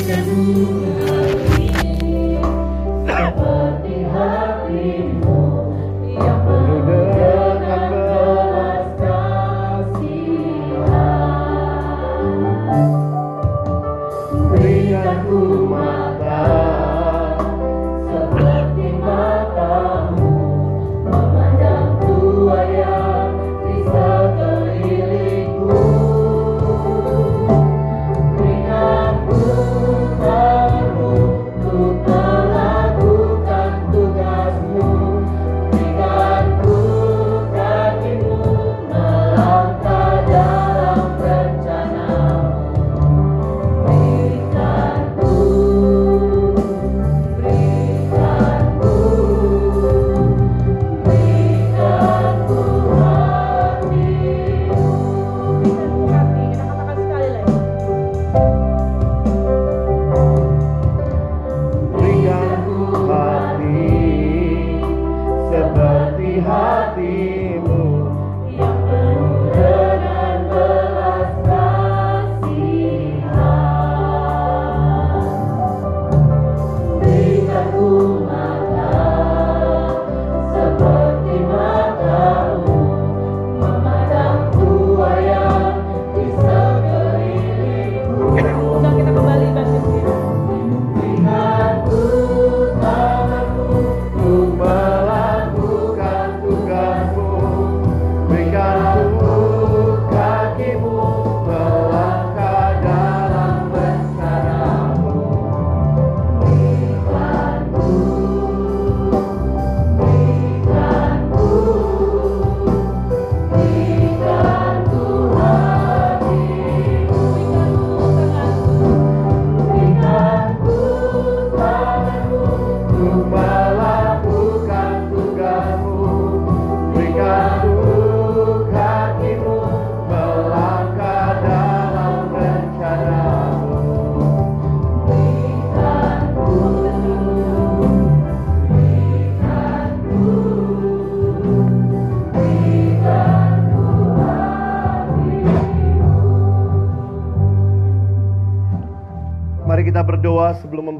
[0.00, 1.19] sebelum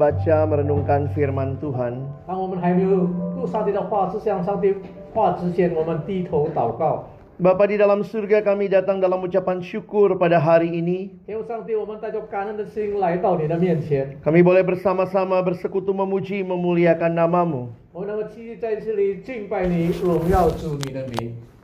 [0.01, 2.09] membaca merenungkan firman Tuhan.
[7.37, 11.13] Bapa di dalam surga kami datang dalam ucapan syukur pada hari ini.
[14.25, 17.69] Kami boleh bersama-sama bersekutu memuji memuliakan namamu.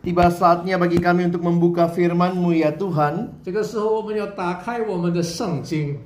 [0.08, 3.44] Tiba saatnya bagi kami untuk membuka firman-Mu ya Tuhan.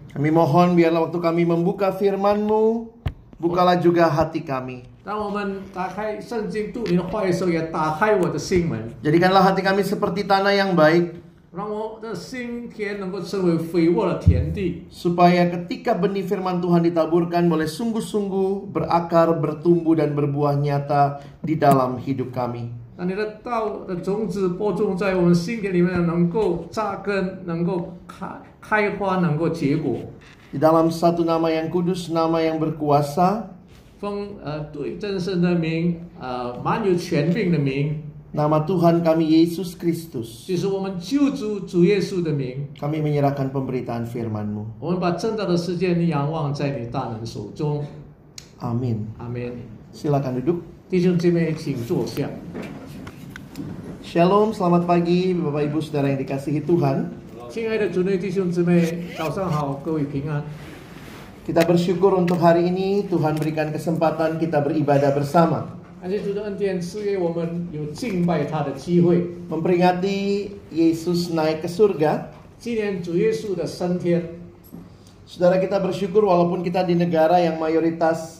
[0.10, 2.90] Kami mohon biarlah waktu kami membuka firman-Mu,
[3.38, 4.90] bukalah juga hati kami.
[9.06, 11.22] Jadikanlah hati kami seperti tanah yang baik.
[14.90, 22.02] Supaya ketika benih firman Tuhan ditaburkan boleh sungguh-sungguh berakar, bertumbuh dan berbuah nyata di dalam
[22.02, 22.81] hidup kami.
[22.97, 28.27] 那你的道的种子播种在我们心田里面，能够扎根，能够开
[28.61, 29.97] 开花，能够结果。
[30.53, 33.53] Di dalam satu nama yang kudus, nama yang berkuasa，
[34.01, 38.03] 奉呃对真神的名，呃满有权柄的名。
[38.37, 40.45] Nama Tuhan kami Yesus Kristus.
[42.77, 44.77] Kami menyerahkan pemberitaan firman-Mu.
[48.61, 48.97] Amin.
[49.17, 49.53] Amin.
[49.89, 50.61] Silakan duduk.
[50.91, 52.31] 弟兄姊妹，请坐下。
[54.07, 57.11] Shalom, selamat pagi Bapak Ibu Saudara yang dikasihi Tuhan.
[61.47, 65.75] Kita bersyukur untuk hari ini Tuhan berikan kesempatan kita beribadah bersama.
[69.51, 70.19] Memperingati
[70.71, 72.31] Yesus naik ke surga.
[75.27, 78.40] Saudara kita bersyukur walaupun kita di negara yang mayoritas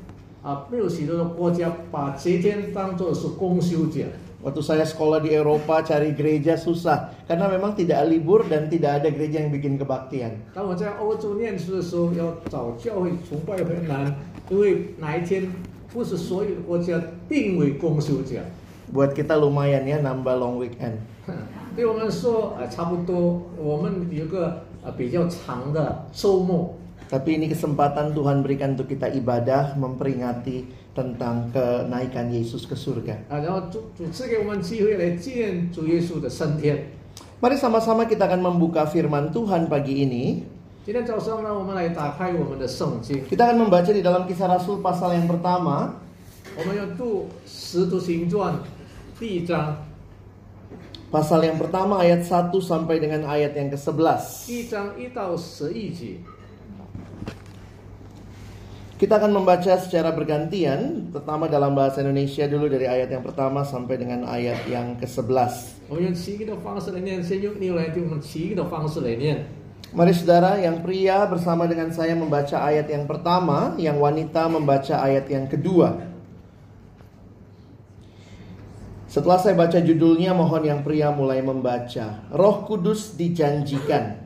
[0.42, 4.04] 啊，没有许多的国家把这天当做是公休假。
[4.44, 9.10] Waktu saya sekolah di Eropa cari gereja susah karena memang tidak libur dan tidak ada
[9.10, 10.38] gereja yang bikin kebaktian.
[10.54, 14.14] 当我在欧洲念书的时候，要找教会崇拜很难，
[14.48, 15.50] 因为哪一天
[15.92, 18.38] 不是所有的国家定为公休假。
[18.94, 21.02] Buat kita lumayan ya nambah long weekend.
[21.74, 26.76] 对我们说，呃，差不多，我们有个呃比较长的周末，
[27.11, 30.63] tapi ini kesempatan Tuhan berikan untuk kita ibadah memperingati
[30.95, 33.27] tentang kenaikan Yesus ke surga.
[37.43, 40.39] Mari sama-sama kita akan membuka firman Tuhan pagi ini.
[43.27, 45.99] Kita akan membaca di dalam kisah Rasul pasal yang pertama.
[51.11, 54.47] Pasal yang pertama ayat 1 sampai dengan ayat yang ke-11.
[59.01, 63.97] Kita akan membaca secara bergantian, pertama dalam bahasa Indonesia dulu dari ayat yang pertama sampai
[63.97, 65.89] dengan ayat yang ke-11.
[69.89, 75.25] Mari saudara yang pria bersama dengan saya membaca ayat yang pertama, yang wanita membaca ayat
[75.33, 75.97] yang kedua.
[79.09, 82.21] Setelah saya baca judulnya, mohon yang pria mulai membaca.
[82.29, 84.20] Roh Kudus dijanjikan.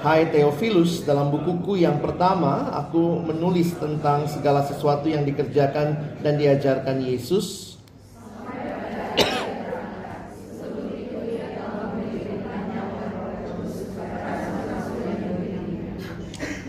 [0.00, 7.04] Hai Theophilus, dalam bukuku yang pertama, aku menulis tentang segala sesuatu yang dikerjakan dan diajarkan
[7.04, 7.76] Yesus.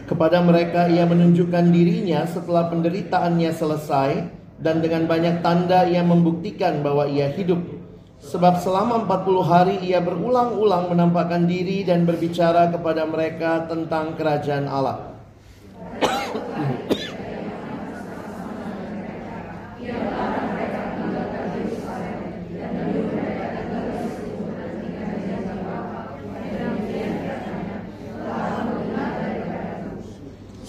[0.04, 4.28] Kepada mereka ia menunjukkan dirinya setelah penderitaannya selesai
[4.60, 7.81] dan dengan banyak tanda ia membuktikan bahwa ia hidup.
[8.22, 15.12] Sebab selama 40 hari ia berulang-ulang menampakkan diri dan berbicara kepada mereka tentang kerajaan Allah.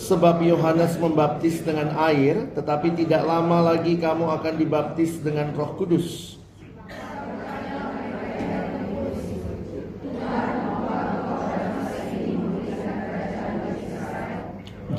[0.03, 6.42] Sebab Yohanes membaptis dengan air, tetapi tidak lama lagi kamu akan dibaptis dengan Roh Kudus.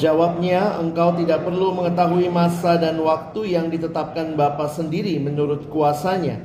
[0.03, 6.43] Jawabnya, engkau tidak perlu mengetahui masa dan waktu yang ditetapkan Bapa sendiri menurut kuasanya.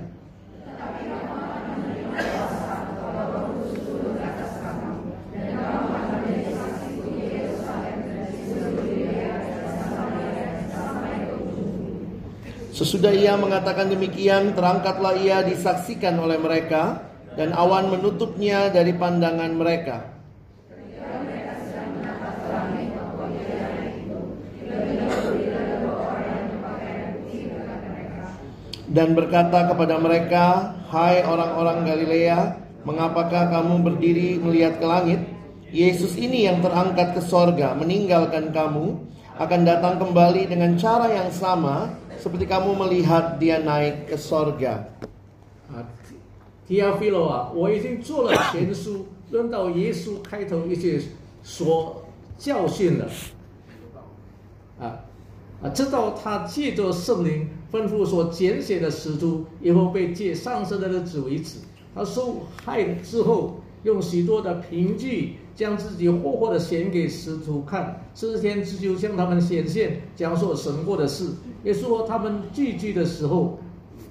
[12.70, 20.17] Sesudah ia mengatakan demikian, terangkatlah ia disaksikan oleh mereka, dan awan menutupnya dari pandangan mereka.
[28.87, 35.21] Dan berkata kepada mereka, Hai orang-orang Galilea, mengapakah kamu berdiri melihat ke langit?
[35.73, 38.93] Yesus ini yang terangkat ke sorga, meninggalkan kamu,
[39.41, 41.89] akan datang kembali dengan cara yang sama,
[42.21, 44.85] seperti kamu melihat dia naik ke sorga.
[45.73, 45.81] 啊，
[46.67, 51.01] 提亚菲罗啊，我已经做了前书，论到耶稣开头一些
[51.41, 52.05] 所
[52.37, 53.09] 教训了，
[54.79, 55.01] 啊
[55.63, 61.58] 啊，直到他借着圣灵 吩咐所拣选的使徒，以后被借上升的日子为止。
[61.94, 71.26] 他受害之后，用许多的凭据将自己活活的显给使徒看，四十天之久向他们显现，讲述神过的事。
[71.64, 73.58] 也说他们聚集的时候，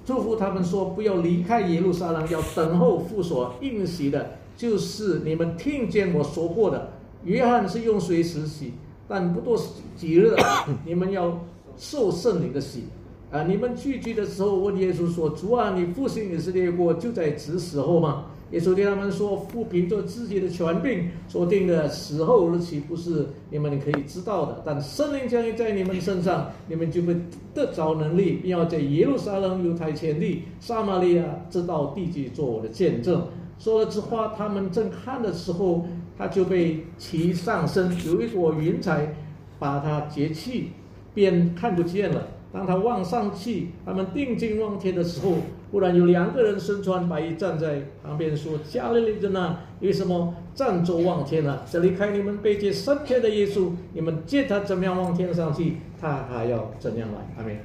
[0.04, 6.92] 祝福他们说：“不要离开耶路撒冷，要等候父所应许的，就是你们听见我说过的。
[7.24, 8.72] 约翰是用水洗洗，
[9.08, 9.58] 但不多
[9.96, 10.36] 几日，
[10.86, 11.44] 你们要
[11.76, 12.84] 受圣灵的洗。
[13.30, 24.62] 啊，你们聚集的时候问耶稣说：‘主啊，你复兴以色列国就在此时候吗？’耶稣对他们说：‘父凭着自己的权柄所定的时候日期，不是你们可以知道的。
[24.64, 27.14] 但圣灵降临在你们身上，你们就会
[27.52, 33.26] 得着能力，并要在耶路撒冷、犹太全地、撒玛利亚直到地极做我的见证。’
[33.60, 35.84] 说了这话，他们正看的时候，
[36.16, 39.14] 他就被提上升，有一朵云彩
[39.58, 40.68] 把他截去，
[41.12, 42.26] 便看不见了。
[42.51, 45.33] 当他望上去，他们定睛望天的时候，
[45.71, 57.57] 忽然有两个人身穿白衣站在旁边说：“加利利人呐，为什么站着望天呢、这里看你们被接升天的耶稣，你们见他怎么样望天上去，他还要怎样来？”阿门。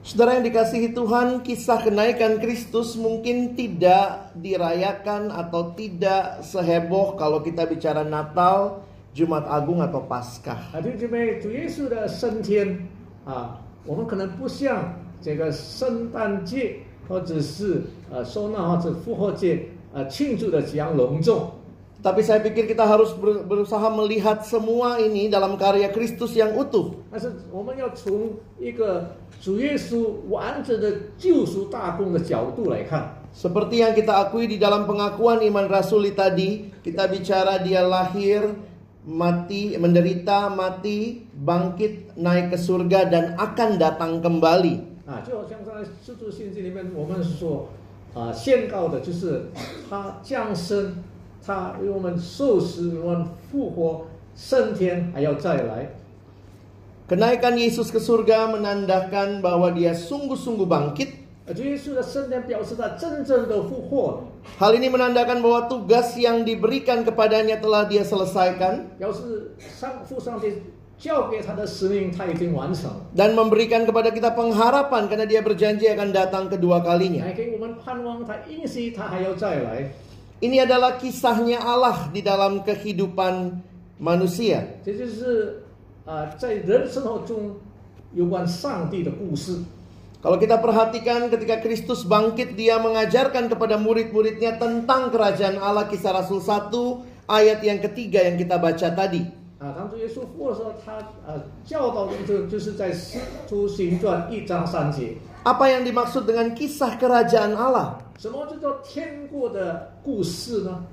[0.00, 7.68] Saudara yang dikasihi Tuhan, kisah kenaikan Kristus mungkin tidak dirayakan atau tidak seheboh kalau kita
[7.68, 8.80] bicara Natal,
[9.12, 10.72] Jumat Agung atau Paskah.
[10.72, 12.88] 啊，弟兄姐妹，主耶稣的升天
[13.28, 16.76] 啊， 我们可能不像这个圣诞节
[17.08, 21.58] 或者是呃收纳或者复活节呃庆祝的这样隆重。
[22.00, 26.96] Tapi saya pikir kita harus ber- berusaha melihat semua ini dalam karya Kristus yang utuh.
[27.12, 38.48] 但是我们要从一个主耶稣完整的救赎大功的角度来看， Seperti yang kita akui di dalam pengakuan iman rasuli tadi, kita bicara dia lahir,
[39.04, 44.88] mati, menderita, mati, bangkit, naik ke surga dan akan datang kembali.
[45.06, 45.72] 啊，就好像在《
[46.04, 47.68] 使徒信经》里面我们所
[48.14, 49.50] 啊宣告的，就是
[49.88, 51.02] 他降生，
[51.44, 55.90] 他为我们受死，为我们复活，升天，还要再来。
[57.08, 61.10] Kenaikan Yesus ke surga menandakan bahwa dia sungguh-sungguh bangkit.
[64.57, 68.97] Hal ini menandakan bahwa tugas yang diberikan kepadanya telah dia selesaikan.
[73.13, 77.29] Dan memberikan kepada kita pengharapan karena dia berjanji akan datang kedua kalinya.
[80.41, 83.61] Ini adalah kisahnya Allah di dalam kehidupan
[84.01, 84.81] manusia.
[90.24, 91.30] 这就是啊、在人生活中有关上帝的故事。
[91.30, 96.44] Kalau kita perhatikan ketika Kristus bangkit dia mengajarkan kepada murid-muridnya tentang kerajaan Allah kisah Rasul
[96.44, 99.24] 1 ayat yang ketiga yang kita baca tadi.
[99.60, 108.00] 啊，当主耶稣复活的时候，他呃教导的就就是在《使徒行传》一章三节， Apa yang dimaksud dengan kisah kerajaan Allah?
[108.18, 110.84] 什么叫做天国的故事呢？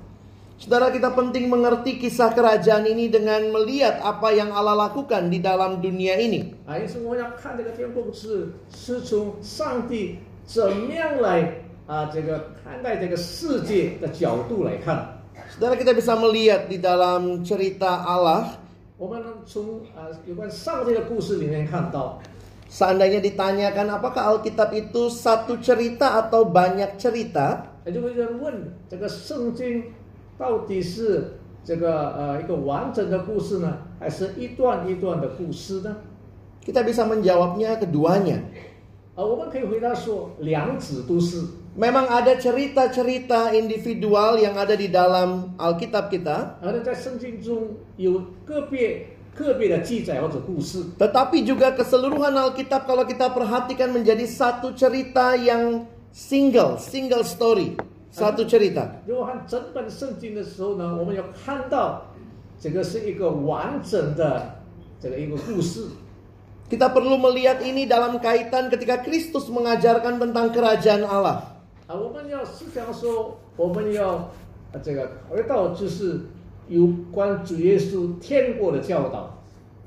[0.62, 5.78] Saudara kita penting mengerti kisah kerajaan ini dengan melihat apa yang Allah lakukan di dalam
[5.78, 6.50] dunia ini.
[6.66, 15.22] 啊，因此我们要看这个天国故事，是从上帝怎么样来啊这个看待这个世界的角度来看。
[15.54, 18.58] Saudara kita bisa melihat di dalam cerita Allah
[18.98, 22.18] 我们能从啊有关上帝的故事里面看到，
[22.66, 29.84] Seandainya ditanyakan apakah Alkitab itu satu cerita atau banyak cerita, 也就会有人问这个圣经
[30.42, 35.96] 到底是这个呃一个完整的故事呢，还是一段一段的故事呢？
[36.64, 38.40] kita bisa menjawabnya keduanya.
[39.14, 41.42] 啊，我们可以回答说，两者都是。
[41.78, 52.82] Memang ada cerita-cerita individual yang ada di dalam Alkitab kita, 而在圣经中有个别个别的记载或者故事， tetapi juga keseluruhan Alkitab
[52.82, 57.78] kalau kita perhatikan menjadi satu cerita yang single, single story,
[58.12, 59.04] satu cerita.
[59.06, 62.06] 如果看整本圣经的时候呢，我们要看到
[62.58, 64.60] 这个是一个完整的
[65.00, 65.88] 这个一个故事。
[66.68, 71.56] Kita perlu melihat ini dalam kaitan ketika Kristus mengajarkan tentang kerajaan Allah.
[71.88, 74.28] 啊，我们要思想说，我们要
[74.72, 76.28] 啊这个考虑到就是
[76.68, 79.32] 有关主耶稣天国的教导。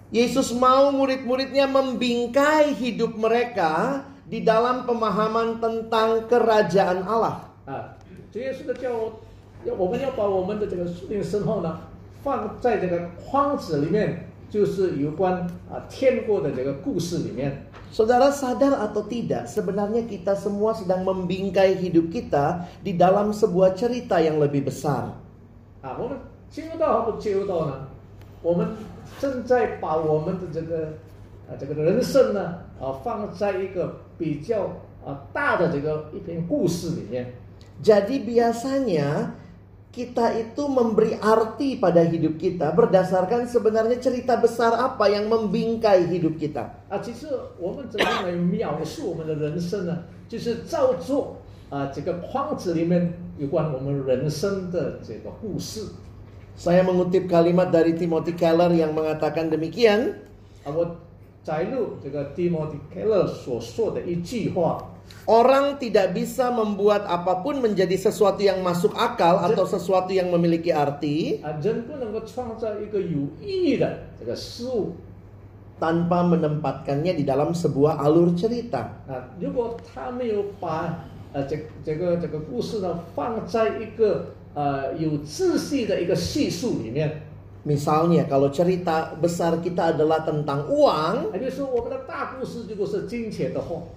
[0.09, 7.45] Yesus mau murid-muridnya membingkai hidup mereka di dalam pemahaman tentang kerajaan Allah.
[7.69, 7.94] 啊，主
[8.36, 8.90] 耶稣的教，
[9.64, 11.80] 要我们要把我们的这个属灵生活呢，
[12.22, 15.40] 放在这个框子里面，就是有关
[15.70, 17.64] 啊天国的这个故事里面。
[17.90, 24.36] Saudara sadar atau tidak, sebenarnya kita semua sedang membingkai hidup kita di dalam sebuah cerita yang
[24.36, 25.16] lebih besar.
[25.80, 26.18] 啊，我们
[26.50, 27.88] 进入到和不进入到呢，
[28.42, 28.68] 我们
[29.18, 30.92] 正在把我们的这个
[31.48, 34.76] 啊这个人生呢啊放在一个比较
[35.06, 37.32] 啊大的这个一篇故事里面。
[37.81, 39.33] Jadi biasanya
[39.91, 46.39] kita itu memberi arti pada hidup kita berdasarkan sebenarnya cerita besar apa yang membingkai hidup
[46.39, 46.63] kita.
[46.87, 47.27] 啊， 其实
[47.59, 49.97] 我们怎样来描述我们的人生呢？
[50.29, 55.89] 就是照做啊这个框子里面有关我们人生的这个故事
[56.55, 60.13] Saya mengutip kalimat dari Timothy Keller yang mengatakan demikian,
[60.63, 60.71] 啊。
[60.71, 60.95] 我
[61.43, 64.87] 摘录这个 Timothy Keller 所说的一句话。
[65.27, 71.39] orang tidak bisa membuat apapun menjadi sesuatu yang masuk akal atau sesuatu yang memiliki arti
[71.41, 74.93] 啊，人不能够创造一个有意义的这个事物
[75.79, 79.01] tanpa menempatkannya di dalam sebuah alur cerita.
[79.09, 79.33] 啊。
[79.39, 87.21] 如果他没有把呃这这个这个故事呢放在一个呃有秩序的一个叙述里面，
[87.66, 91.34] Misalnya kalau cerita besar kita adalah tentang uang,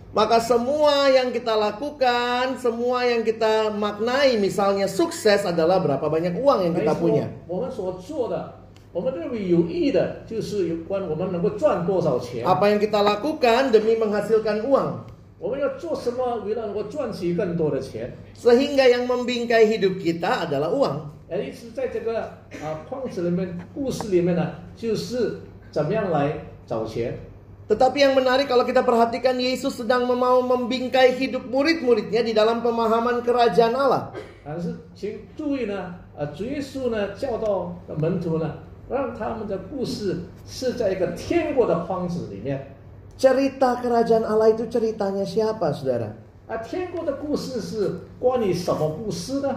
[0.10, 6.60] maka semua yang kita lakukan, semua yang kita maknai misalnya sukses adalah berapa banyak uang
[6.66, 7.26] yang kita punya.
[12.42, 14.90] Apa yang kita lakukan demi menghasilkan uang?
[18.34, 21.19] Sehingga yang membingkai hidup kita adalah uang.
[21.29, 22.23] 呃，因此在这个
[22.63, 26.33] 啊框子里面、故事里面呢，就是怎么样来
[26.67, 27.19] 找钱。
[27.67, 33.25] Tetapi yang menarik kalau kita perhatikan Yesus sedang mau membingkai hidup murid-muridnya di dalam pemahaman
[33.25, 34.13] kerajaan Allah.
[34.45, 38.61] 但是请注意呢，呃，主耶稣呢教导的门徒呢，
[38.91, 42.61] 让他们的故事是在一个天国的框子里面。
[43.17, 46.13] Cerita kerajaan Allah itu ceritanya siapa, saudara?
[46.47, 49.57] 啊，天国的故事是关于什么故事呢？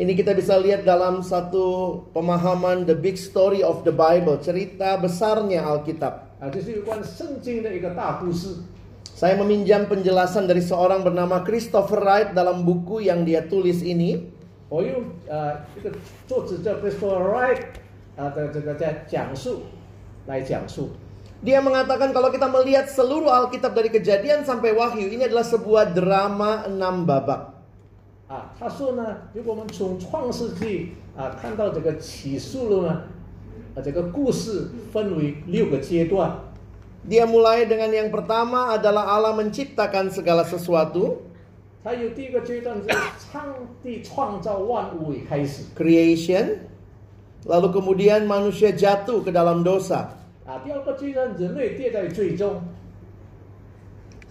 [0.00, 5.60] Ini kita bisa lihat dalam satu pemahaman the big story of the Bible, cerita besarnya
[5.60, 6.40] Alkitab.
[6.40, 8.64] 啊，就是有关圣经的一个大故事。
[9.12, 14.32] Saya meminjam penjelasan dari seorang bernama Christopher Wright dalam buku yang dia tulis ini.
[14.72, 15.92] 我用呃一个
[16.24, 17.76] 作者叫 Christopher Wright
[18.16, 19.68] 啊的这个在讲述
[20.24, 20.96] 来讲述
[21.44, 26.64] Dia mengatakan kalau kita melihat seluruh Alkitab dari kejadian sampai wahyu, ini adalah sebuah drama
[26.64, 27.53] enam babak.
[28.27, 33.03] 啊，他说呢，如果我们从创世纪啊看到这个启示录呢，
[33.75, 36.31] 啊这个故事分为六个阶段。
[37.07, 41.21] Dia mulai dengan yang pertama adalah Allah menciptakan segala sesuatu,
[41.85, 42.89] 它有第一个阶段是
[43.31, 43.45] 上
[43.83, 46.65] 帝创造万物开始 creation.
[47.45, 50.17] Lalu kemudian manusia jatuh ke dalam dosa.
[50.49, 52.57] 啊，第二个阶段人类跌在最终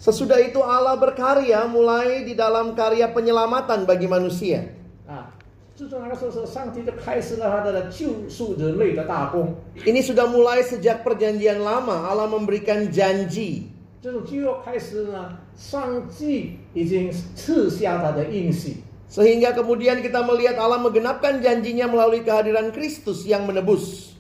[0.04, 4.72] Sesudah itu Allah berkarya mulai di dalam karya penyelamatan bagi manusia.
[5.04, 5.36] 啊，
[5.76, 13.68] 自从那个时候是上帝就开始了他的救赎人类的大功， Ini sudah mulai sejak perjanjian lama Allah memberikan janji
[14.02, 24.16] 这种就要开始呢，上帝已经赐下他的应许 Sehingga kemudian kita melihat Allah menggenapkan janjinya melalui kehadiran Kristus yang menebus.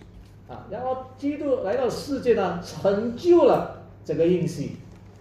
[0.50, 4.76] 啊，然后基督来到世界呢，成就了这个应许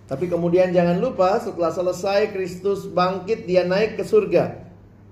[0.08, 4.56] Tapi kemudian jangan lupa setelah selesai Kristus bangkit dia naik ke surga.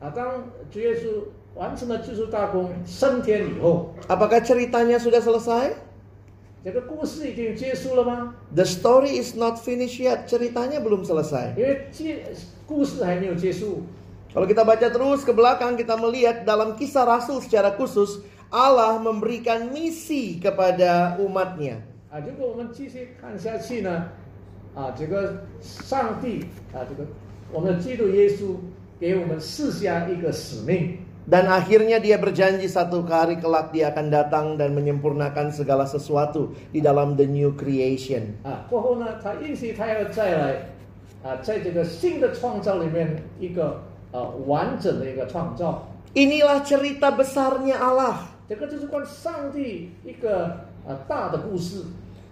[0.01, 0.09] 啊。
[0.09, 5.73] 当主耶稣完成了救赎大功，升天以后， Apakah ceritanya sudah selesai?
[6.65, 8.35] 这个故事已经结束了吗？
[8.57, 10.27] The story is not finished yet.
[10.27, 11.55] Ceritanya belum selesai.
[11.57, 12.25] 因为结
[12.67, 13.85] 故事还没有结束。
[14.35, 18.21] Kalau kita baca terus ke belakang kita melihat dalam kisah Rasul secara khusus
[18.53, 21.85] Allah memberikan misi kepada umatnya.
[22.11, 24.11] 啊，如果我们继续看下去呢，
[24.75, 27.09] 啊，这个上帝啊，这个
[27.53, 28.57] 我们的基督耶稣
[29.01, 36.79] 给我们赐下一个使命 Dan akhirnya dia berjanji satu hari kelak dia akan datang dan menyempurnakan segala sesuatu di
[36.79, 38.39] dalam the new creation.
[38.47, 40.71] 啊，过后呢，他应许他要再来
[41.27, 48.31] 啊，在这个新的创造里面一个呃完整的一个创造， Inilah cerita besarnya Allah.
[48.49, 51.83] 这个就是关上帝一个呃大的故事。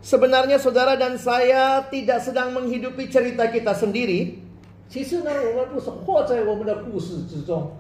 [0.05, 4.37] Sebenarnya saudara dan saya tidak sedang menghidupi cerita kita sendiri,
[4.85, 7.73] 其实呢，我们不是活在我们的故事之中，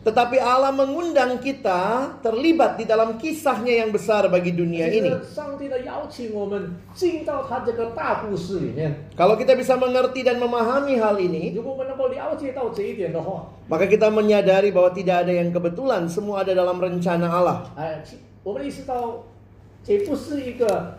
[0.00, 5.12] tetapi Allah mengundang kita terlibat di dalam kisahnya yang besar bagi dunia 其 ini.
[5.12, 9.12] 实上帝呢邀请我们进到他这个大故事里面。
[9.14, 15.36] Kalau kita bisa mengerti dan memahami hal ini, 如果我们能够了解到这一点的话， maka kita menyadari bahwa tidak ada
[15.36, 17.68] yang kebetulan, semua ada dalam rencana Allah.
[17.76, 19.22] 哎，其我们意识到
[19.84, 20.98] 这不是一个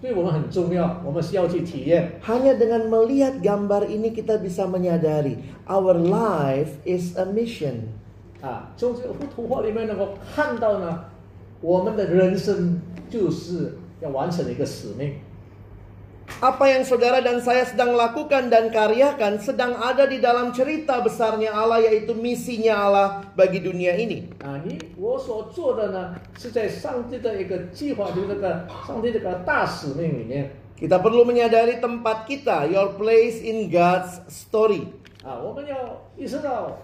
[0.00, 2.20] 对我们很重要，我们需要去体验。
[2.22, 7.90] Hanya dengan melihat gambar ini kita bisa menyadari our life is a mission.
[8.40, 11.04] 啊，从这幅图画里面能够看到呢，
[11.60, 12.80] 我们的人生
[13.10, 15.14] 就是要完成一个使命。
[16.43, 21.79] Apa yang saudara dan saya sedang lakukan dan karyakan sedang ada di dalam cerita besarnya Allah
[21.83, 24.27] yaitu misinya Allah bagi dunia ini.
[24.43, 34.91] 啊，你我所做的呢，是在上帝的一个计划，就是这个上帝这个大使命里面 Kita perlu menyadari tempat kita, your place in God's story.
[35.23, 36.75] 啊，我们要意识到，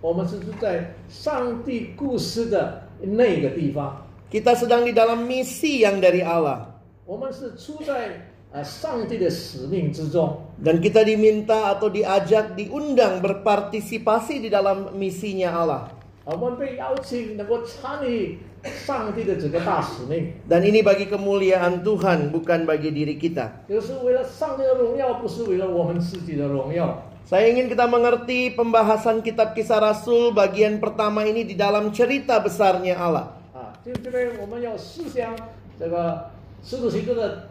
[0.00, 6.70] 我们是在上帝故事的那个地方， Kita sedang di dalam misi yang dari Allah.
[7.04, 8.31] 我们是处在啊
[8.64, 15.82] 上帝的使命之中 Dan kita diminta atau diajak, diundang berpartisipasi di dalam misinya Allah.
[16.24, 23.64] 啊，我们被邀请能够参与上帝的整个大使命， Dan ini bagi kemuliaan Tuhan, bukan bagi diri kita.
[23.68, 27.04] 就是为了上帝的荣耀，不是为了我们自己的荣耀。
[27.28, 32.96] Saya ingin kita mengerti pembahasan kitab kisah Rasul bagian pertama ini di dalam cerita besarnya
[32.96, 33.36] Allah.
[33.52, 35.36] 啊，就这边我们要思想
[35.78, 36.28] 这个
[36.64, 37.48] 使徒行传的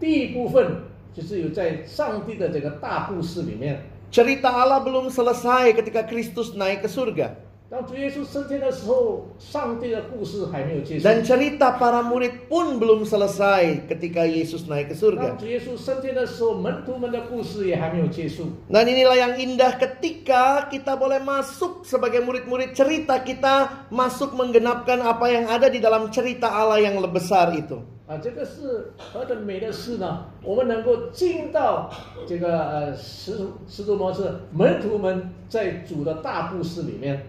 [0.00, 0.82] 第一部分，
[1.14, 3.82] 就是有在上帝的这个大故事里面。
[4.12, 7.32] Cerita Allah belum selesai ketika Kristus naik ke surga.
[7.72, 11.08] 当主耶稣升天的时候，上帝的故事还没有结束。
[11.08, 15.40] Dan cerita para murid pun belum selesai ketika Yesus naik ke 当 surga.
[15.40, 18.52] 主耶稣升天的时候，门徒们的故事也还没有结束。
[18.68, 25.32] Dan inilah yang indah ketika kita boleh masuk sebagai murid-murid cerita kita masuk menggenapkan apa
[25.32, 27.80] yang ada di dalam cerita Allah yang lebih besar itu.
[28.07, 30.23] 啊，这个是何等美的事呢！
[30.41, 31.91] 我们能够进到
[32.25, 37.19] 这个呃使徒使徒模式门徒们在主的大故事里面。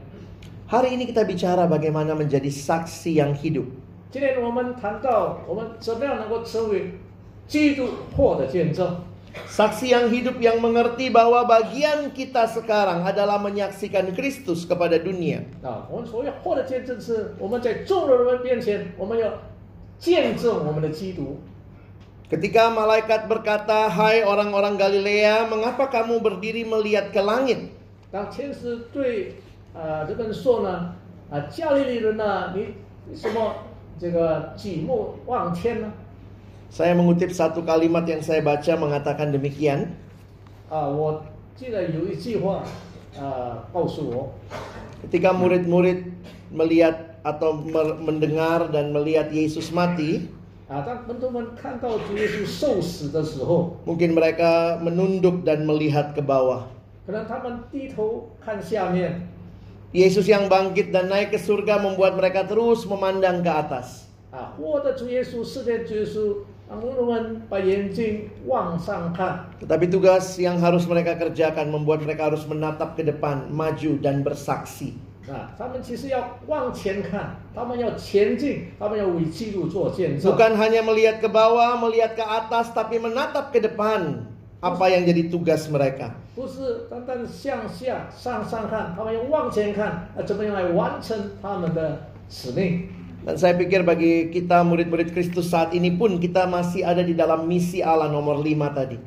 [0.70, 3.66] Hari ini kita bicara bagaimana menjadi saksi yang hidup.
[4.12, 6.92] 今天我们谈到我们怎么样能够成为
[7.48, 9.02] 基督或的见证。
[9.50, 15.42] Saksi yang hidup yang mengerti bahwa bagian kita sekarang adalah menyaksikan Kristus kepada dunia.
[15.60, 19.26] 啊，我们所谓获的见证是我们在众人们面前，我们要
[19.99, 21.39] 见证我们的基督。
[22.29, 27.69] Ketika malaikat berkata, "Hai orang-orang Galilea, mengapa kamu berdiri melihat ke langit?"
[28.09, 29.37] 当天使对
[29.73, 30.93] 啊、这个人说呢，
[31.29, 32.73] 啊，加利利人呐、你
[33.05, 33.53] 你什么
[33.99, 35.93] 这个举目望天呢？
[36.73, 39.93] Saya mengutip satu kalimat yang saya baca mengatakan demikian.
[40.69, 41.21] 啊，我
[41.55, 42.63] 记得有一句话
[43.13, 44.33] 啊，告诉我，
[45.05, 46.09] Ketika murid-murid
[46.49, 47.60] melihat atau
[48.00, 50.32] mendengar dan melihat Yesus mati,
[53.84, 56.68] mungkin mereka menunduk dan melihat ke bawah.
[59.96, 64.04] Yesus yang bangkit dan naik ke surga membuat mereka terus memandang ke atas.
[69.56, 75.07] Tetapi tugas yang harus mereka kerjakan membuat mereka harus menatap ke depan, maju dan bersaksi.
[75.29, 80.35] 啊，他们其实要往前看，他们要前进，他们要为基督做见证。
[80.35, 84.27] Bukan hanya melihat ke bawah, melihat ke atas, tapi menatap ke depan.
[84.63, 86.15] Apa yang jadi tugas mereka?
[86.35, 92.87] 不是单单向下向上看，他们要往前看，啊，怎么样来完成他们的使命？
[93.23, 97.47] Dan saya pikir bagi kita murid-murid Kristus saat ini pun kita masih ada di dalam
[97.47, 98.99] misi Allah nomor 5 tadi.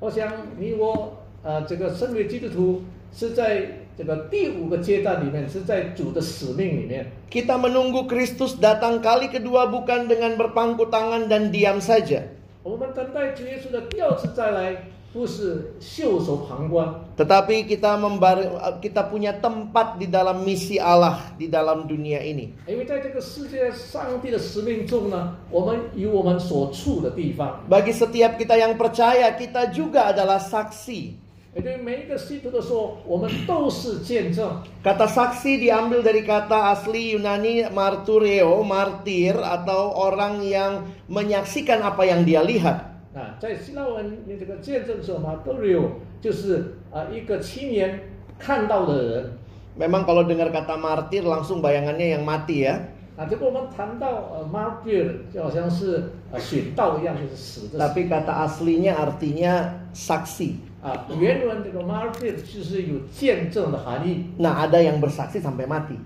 [0.00, 0.28] 我想
[0.60, 7.06] 你我呃，这个身为基督徒是在 这个第五个阶段里面，是在主的使命里面。
[7.30, 12.26] Kita menunggu Kristus datang kali kedua bukan dengan berpangku tangan dan diam saja.
[12.64, 18.40] 我们等待主耶稣的第二次再来，不是袖手旁观， Tetapi kita membar
[18.80, 22.56] kita punya tempat di dalam misi Allah di dalam dunia ini.
[22.66, 27.62] 因为在这个世界上帝的使命中呢，我们有我们所处的地方。
[27.68, 31.20] Bagi setiap kita yang percaya, kita juga adalah saksi.
[31.54, 34.58] 也对每一个信徒的说，我们都是见证。
[34.82, 42.26] Kata saksi diambil dari kata asli Yunani martureo, martir atau orang yang menyaksikan apa yang
[42.26, 42.90] dia lihat.
[43.14, 45.86] 啊，在希腊文里这个见证者嘛 d o r i o
[46.20, 48.00] 就是啊一个亲眼
[48.36, 49.38] 看到的人。
[49.78, 52.82] Memang kalau dengar kata martir langsung bayangannya yang mati ya.
[53.14, 57.82] 啊，这个我们谈到呃 martyr 就好像是呃殉道一样，就是死的死。
[57.86, 60.67] Tapi kata aslinya artinya saksi.
[60.82, 65.96] 啊，原文这个 martyr 就是有见证的含义， Nah, ada yang bersaksi sampai mati.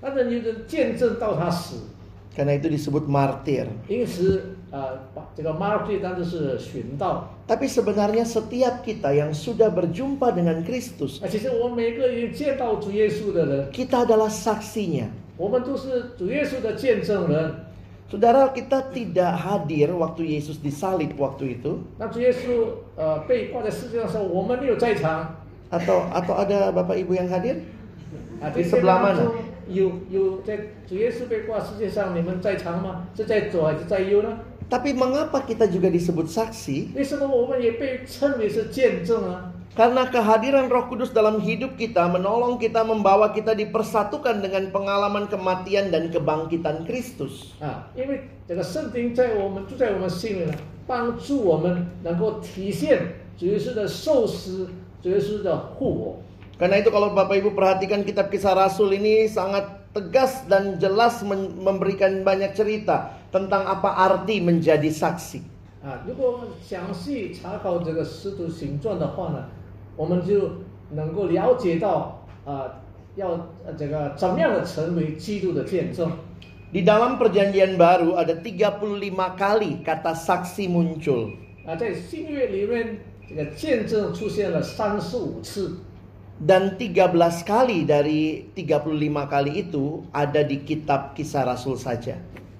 [0.00, 1.76] 但是有人见证到他死，
[2.36, 3.66] Karena itu disebut martir.
[3.88, 7.34] 因此呃把这个 martyr 当然是殉道。
[7.48, 15.06] Tapi sebenarnya setiap kita yang sudah berjumpa dengan Kristus, 啊，其实我们每个人见到主耶稣的人， kita adalah saksinya.
[15.36, 17.54] 我们都是主耶稣的见证人。
[18.12, 25.44] Saudara, kita tidak hadir waktu Yesus disalib waktu itu 那主耶稣呃被挂在十字架上，我们没有在场。
[25.68, 27.68] atau atau ada Bapak Ibu yang hadir?
[28.40, 29.20] 啊， Di 这些 sebelah 当 mana?
[29.20, 29.34] 中
[29.68, 30.56] 有有在
[30.88, 33.04] 主耶稣被挂世界上，你们在场吗？
[33.14, 34.40] 是在左还是在右呢？
[34.70, 36.96] Tapi mengapa kita juga disebut saksi?
[36.96, 39.52] 为什么我们也被称为是见证啊？
[39.78, 45.94] Karena kehadiran Roh Kudus dalam hidup kita menolong kita membawa kita dipersatukan dengan pengalaman kematian
[45.94, 47.54] dan kebangkitan Kristus.
[47.62, 50.54] 啊，因为这个圣灵在我们住在我们心里呢，
[50.86, 54.66] 帮助我们能够体现主耶稣的受死，
[55.00, 56.18] 主耶稣的复活。
[56.58, 61.54] Karena itu kalau Bapak Ibu perhatikan kitab kisah Rasul ini sangat tegas dan jelas men-
[61.54, 65.38] memberikan banyak cerita tentang apa arti menjadi saksi.
[65.78, 69.46] 啊，如果我们详细查考这个《使徒行传》的话呢，
[69.96, 70.50] 我们就
[70.90, 72.80] 能够了解到啊，
[73.16, 73.30] 要
[73.66, 76.10] 呃这个怎么样的成为基督的见证。
[76.70, 78.84] Di dalam perjanjian baru ada 35
[79.40, 81.32] kali kata saksi muncul.
[81.64, 85.80] 啊，在新约里面，这个见证出现了三十五次，
[86.38, 88.94] Dan 13 kali dari 35
[89.26, 92.14] kali itu ada di kitab kisah Rasul saja.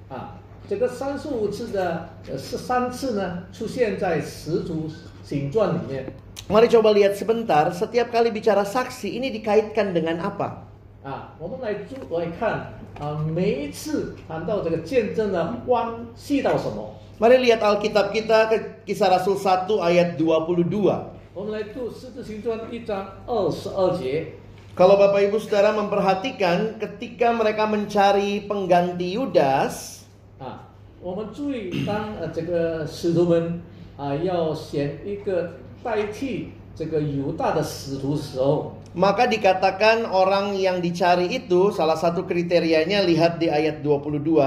[0.09, 4.89] 啊，这个三十五次的呃十三次呢，出现在使徒
[5.23, 6.11] 行传里面
[6.53, 10.65] Mari coba lihat sebentar, setiap kali bicara saksi ini dikaitkan dengan apa?
[11.05, 11.37] 啊。
[11.39, 16.97] 我们来注来看啊，每一次谈到这个见证的关系到什么？
[17.21, 18.57] Mari lihat Alkitab kita ke
[18.87, 20.73] kisah Rasul 1 ayat 22.
[21.35, 24.35] 我们来读使徒行传一章二十二节
[24.75, 30.07] Kalau Bapak Ibu Saudara memperhatikan ketika mereka mencari pengganti Yudas,
[30.39, 30.71] 啊。
[31.03, 33.63] 我们注意，当呃这个使徒们
[33.97, 35.59] 啊要选一个
[38.94, 44.38] maka dikatakan orang yang dicari itu salah satu kriterianya lihat di ayat 22.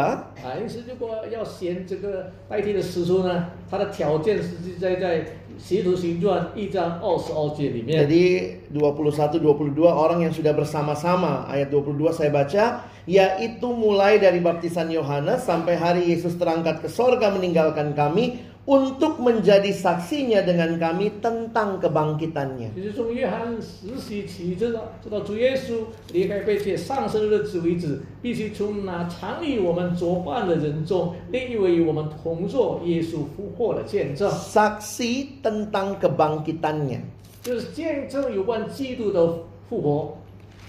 [8.06, 8.24] Jadi
[8.70, 9.42] 21
[9.82, 12.64] orang yang sudah bersama-sama ayat 22 saya baca
[13.06, 19.73] yaitu mulai dari baptisan Yohanes sampai hari Yesus terangkat ke sorga meninggalkan kami untuk menjadi
[19.73, 22.71] saksinya dengan kami tentang kebangkitannya.
[22.75, 25.81] 就是从约翰实习起，直到直到主耶稣
[26.13, 37.01] 离开被界上升的日子为止，必须从那常与我们作伴的人中，另一位与我们同作耶稣复活的见证， Saksi tentang kebangkitannya.
[37.41, 40.17] 就是见证有关基督的复活。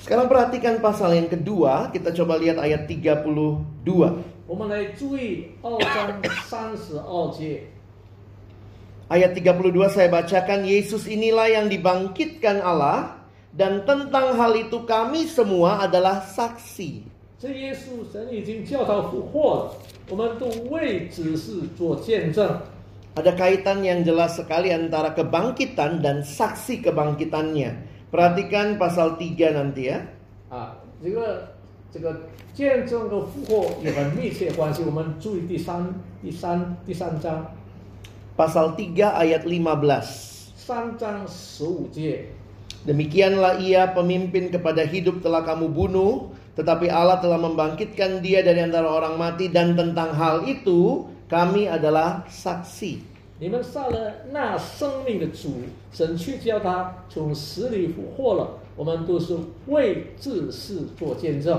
[0.03, 3.29] Sekarang perhatikan pasal yang kedua, kita coba lihat ayat 32.
[4.49, 6.19] 我们来注意二章
[6.49, 7.71] 三十二节。
[9.13, 13.21] Ayat 32 saya bacakan, Yesus inilah yang dibangkitkan Allah
[13.53, 17.13] dan tentang hal itu kami semua adalah saksi.
[17.43, 19.75] 这耶稣神已经叫他复活了，
[20.09, 22.47] 我们都为此事做见证。
[23.13, 27.91] Ada kaitan yang jelas sekali antara kebangkitan dan saksi kebangkitannya.
[28.09, 30.01] Perhatikan pasal 3 nanti ya.
[30.49, 31.53] 啊，这个
[31.93, 32.15] 这个
[32.55, 34.81] 见证跟复活有很密切关系。
[34.87, 35.93] 我们注意第三、
[36.23, 37.45] 第三、第三章，
[38.37, 40.57] Pasal 3 ayat 15.
[40.57, 42.31] 三章十五节。
[42.83, 48.91] Demikianlah ia pemimpin kepada hidup telah kamu bunuh, tetapi Allah telah membangkitkan dia dari antara
[48.91, 52.99] orang mati dan tentang hal itu kami adalah saksi.
[53.39, 61.59] 你们杀了那生命的主，神去叫他从死里复活了，我们都是为这事做见证。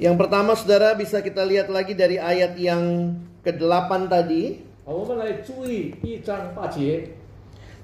[0.00, 4.66] Yang pertama saudara bisa kita lihat lagi dari ayat yang ke-8 tadi.
[4.86, 7.10] 啊，我们来注意一章八节。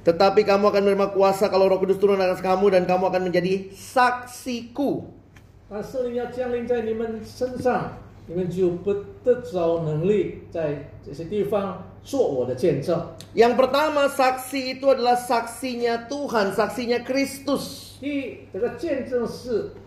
[0.04, 3.70] Tetapi kamu akan menerima kuasa kalau roh kudus turun atas kamu dan kamu akan menjadi
[3.70, 5.06] saksiku.
[5.70, 8.92] 当圣灵要降临在你们身上，你们就不
[9.24, 13.00] 得着能力在这些地方做我的见证。
[13.34, 17.96] Yang pertama saksi itu adalah saksinya Tuhan, saksinya Kristus.
[17.98, 19.70] 第一，这个见证是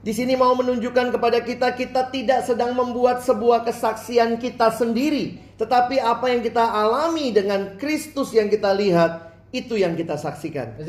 [0.00, 6.00] Di sini mau menunjukkan kepada kita kita tidak sedang membuat sebuah kesaksian kita sendiri, tetapi
[6.00, 10.80] apa yang kita alami dengan Kristus yang kita lihat itu yang kita saksikan.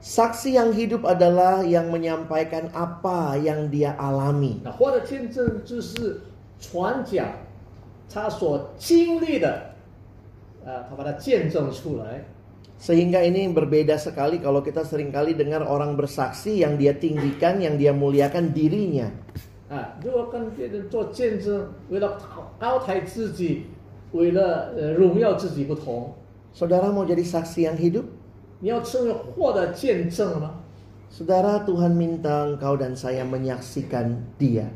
[0.00, 4.64] Saksi yang hidup adalah yang menyampaikan apa yang dia alami.
[6.58, 7.45] 传讲
[8.09, 9.71] 他所经历的，
[10.65, 12.25] 呃，他把它见证出来。
[12.81, 17.93] Sehingga ini berbeda sekali kalau kita seringkali dengar orang bersaksi yang dia tinggikan, yang dia
[17.93, 19.09] muliakan dirinya.
[19.69, 22.17] 啊，如果跟别人做见证，为了
[22.59, 23.67] 高抬自己，
[24.11, 26.11] 为了呃荣耀自己不同，
[26.53, 28.03] Saudara mau jadi saksi yang hidup?
[28.59, 30.51] 你 你要成为祸的见证吗？
[31.11, 34.71] Saudara, Tuhan minta engkau dan saya menyaksikan Dia.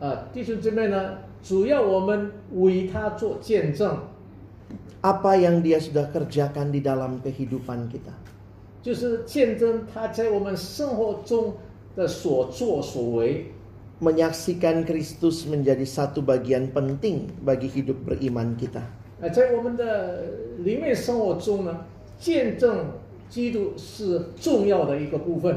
[0.00, 3.98] 啊，弟兄姊妹呢， 主要我们为他做见证，
[5.04, 8.14] Apa yang Dia sudah kerjakan di dalam kehidupan kita.
[8.80, 11.54] 就是见证他在我们生活中
[11.96, 13.46] 的所作所为。
[14.00, 18.82] Menyaksikan Kristus menjadi satu bagian penting bagi hidup beriman kita.
[19.22, 20.24] 啊，在我们的
[20.58, 21.84] 灵命生活中呢，
[22.18, 22.90] 见证
[23.30, 25.56] 基督是重要的一个部分。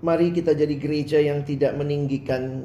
[0.00, 2.64] Mari kita jadi gereja yang tidak meninggikan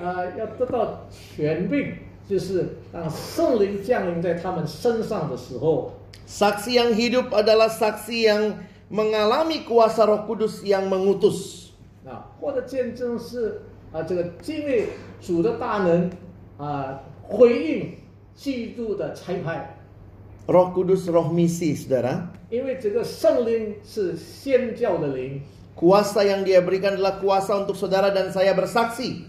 [0.00, 1.94] 啊要得到权柄，
[2.28, 5.92] 就是当圣灵降临在他们身上的时候，
[6.26, 8.58] Saksi yang hidup adalah saksi yang
[8.90, 11.70] mengalami kuasa Roh Kudus yang mengutus.
[12.04, 14.86] 啊，或者见证是啊这个经历
[15.20, 16.10] 主的大能
[16.58, 17.94] 啊，回应
[18.34, 19.78] 基督的差派。
[20.46, 22.26] Roh Kudus roh misi, Saudara.
[22.50, 25.42] 因为这个圣灵是宣教的灵
[25.76, 29.28] Kuasa yang dia berikan adalah kuasa untuk saudara dan saya bersaksi.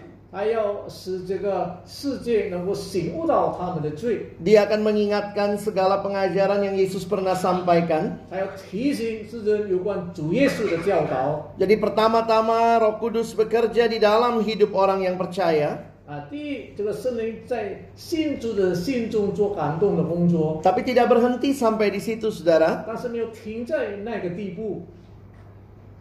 [0.32, 8.20] 还要使这个世界能够醒悟到他们的罪， Dia akan mengingatkan segala pengajaran yang Yesus pernah sampaikan.
[8.28, 11.54] 还要提醒世人有关主耶稣的教导。
[11.56, 21.56] Jadi pertama-tama Roh Kudus bekerja di dalam hidup orang yang percaya, 啊，第一，这个圣灵在信主的心中做感动的工作， tapi tidak berhenti
[21.56, 22.84] sampai di situ Saudara.
[22.84, 24.84] 但是没有停在那个地步。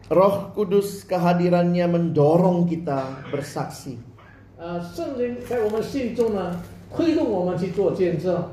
[0.10, 3.98] Roh Kudus kehadirannya mendorong kita bersaksi.
[4.60, 6.62] 啊，圣灵在我们心中呢，
[6.96, 8.44] 推动我们去做见证。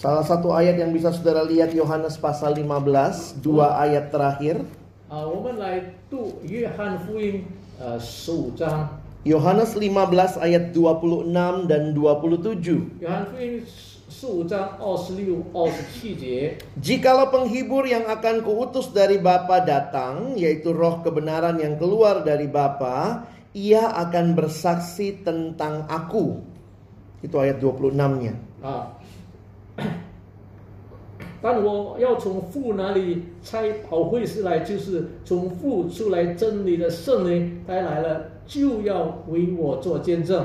[0.00, 4.64] Salah satu ayat yang bisa Saudara lihat Yohanes pasal 15, dua ayat terakhir.
[5.12, 7.44] 啊，我们来读约翰福音
[7.78, 8.88] 呃十五章，
[9.28, 12.96] Yohanes 15 ayat 26 dan 27.
[13.00, 13.60] 约翰福音
[14.08, 16.56] 十五章二十六、二十七节。
[16.80, 23.28] Jikalau penghibur yang akan kuutus dari Bapa datang, yaitu roh kebenaran yang keluar dari Bapa,
[23.54, 26.38] ia akan bersaksi tentang aku.
[27.20, 28.32] Itu ayat 26-nya.
[28.64, 28.96] 啊，
[31.40, 40.44] 但我要从父那里差保惠师来，就是从父出来真理的圣灵，他来了就要为我做见证。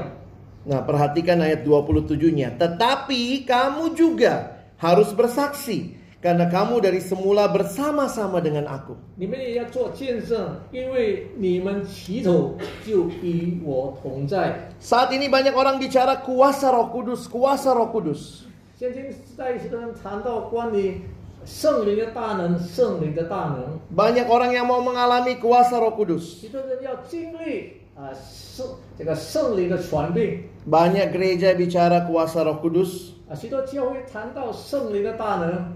[0.65, 2.57] Nah, perhatikan ayat 27-nya.
[2.57, 8.97] Tetapi kamu juga harus bersaksi karena kamu dari semula bersama-sama dengan aku.
[9.15, 14.73] 你们也要做见证，因为你们起头就与我同在。
[14.81, 18.45] Saat ini banyak orang bicara kuasa Roh Kudus, kuasa Roh Kudus.
[18.77, 19.05] 现今
[19.37, 20.99] 在世人谈到关于
[21.45, 26.41] 圣灵的大能，圣灵的大能， Banyak orang yang mau mengalami kuasa Roh Kudus.
[26.41, 28.65] 许多人要经历啊圣
[28.97, 35.71] 这个圣灵的传并 Banyak gereja bicara kuasa Roh Kudus, 啊，许多教会谈到圣灵的大能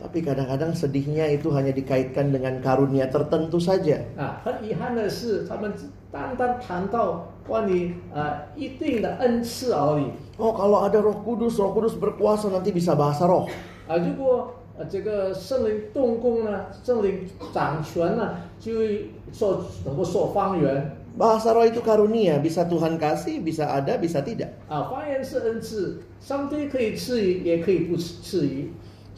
[0.00, 4.04] tapi kadang-kadang sedihnya itu hanya dikaitkan dengan karunia tertentu saja.
[4.16, 13.48] 啊，很遗憾的是，他们只单单谈到关于啊一定的恩赐而已 Oh, kalau ada Roh Kudus, Roh Kudus berkuasa nanti bisa bahasa roh.
[13.88, 13.96] 啊。
[13.96, 17.24] 如果呃这个圣灵动工呢，圣灵
[17.54, 24.52] 掌权呢，就会说能够说方言 Bahasa roh itu karunia, bisa Tuhan kasih, bisa ada, bisa tidak.
[24.68, 28.68] 啊，方言是恩赐，上帝可以赐予，也可以不赐予。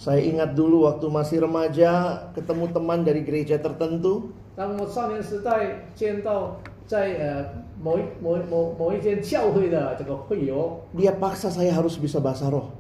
[0.03, 7.45] Saya ingat dulu waktu masih remaja ketemu teman dari gereja tertentu, 当我少年时代见到在呃
[7.83, 12.71] 某一某某某一间教会的这个会友， dia paksa saya harus bisa bahasa roh.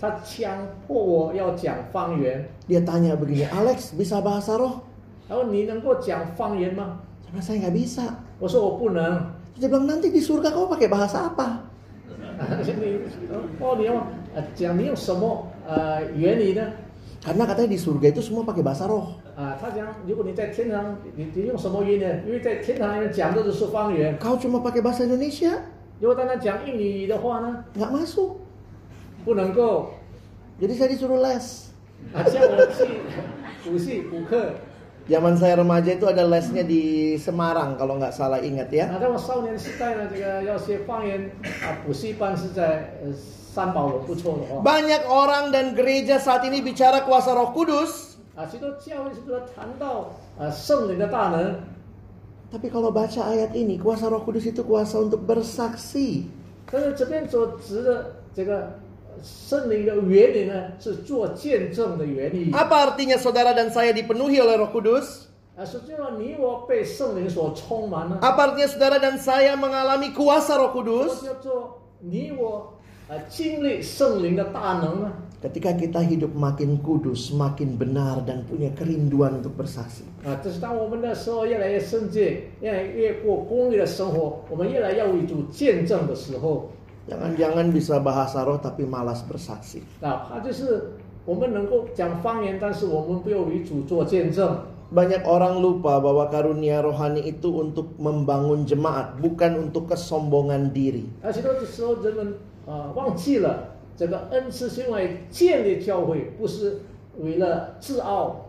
[0.00, 4.82] 他强迫我要讲方言， Dia tanya begini, Alex bisa bahasa roh?
[5.30, 6.98] 然后你能够讲方言吗？
[7.22, 8.04] Saya bilang, saya nggak bisa.
[8.38, 9.30] 我说我不能。
[9.58, 11.62] Dia bilang nanti di surga kau pakai bahasa apa?
[12.80, 12.98] 你
[13.60, 16.62] 哦，你要呃讲你用什么呃原理呢？
[17.24, 19.16] Karena katanya di surga itu semua pakai bahasa roh.
[19.34, 22.20] 啊，他讲如果你在天堂，你你用什么原理呢？
[22.26, 25.58] 因为在天堂里面讲的都是方言 Kau cuma pakai bahasa Indonesia?
[26.00, 28.36] 如果单单讲印尼语的话呢， nggak masuk.
[29.24, 29.90] 不能够
[30.60, 31.72] Jadi saya disuruh les.
[35.08, 38.88] 啊，像我去补习补课 Zaman saya remaja itu ada lesnya di Semarang kalau nggak salah ingat ya.
[38.88, 44.64] 啊，在我少年时代呢，这个要学方言啊，补习班是在呃三宝楼，不错的哦。
[44.64, 50.08] Banyak orang dan gereja saat ini bicara kuasa Roh Kudus, 啊，许多教会是不是谈到
[50.38, 51.60] 啊圣灵的大能？
[52.50, 56.24] tapi kalau baca ayat ini, kuasa Roh Kudus itu kuasa untuk bersaksi.
[56.70, 58.72] 但是这边所指的这个呃
[59.22, 62.52] 圣灵的原理呢，是做见证的原理。
[62.52, 65.30] Apa artinya saudara dan saya dipenuhi oleh Roh Kudus?
[65.56, 71.12] 啊，实际上你我被圣灵所充满了， Apa artinya saudara dan saya mengalami kuasa Roh 什么 Kudus?
[71.24, 72.74] 叫做你我
[73.08, 75.12] 啊经历圣灵的大能呢？
[75.44, 80.00] Ketika kita hidup makin kudus, makin benar dan punya kerinduan untuk bersaksi.
[87.08, 89.84] 啊，这是当我们的生活越来越圣洁，越来越过公义的生活，我们越来要为主见证的时候， Jangan-jangan bisa bahasa roh tapi malas bersaksi.
[90.00, 90.92] 哪怕就是
[91.26, 94.56] 我们能够讲方言，但是我们不要为主做见证。
[94.94, 101.04] Banyak orang lupa bahwa karunia rohani itu untuk membangun jemaat, bukan untuk kesombongan diri.
[101.20, 106.80] 而许多的时候，人们啊忘记了这个恩赐是用来建立教会，不是
[107.18, 108.48] 为了自傲。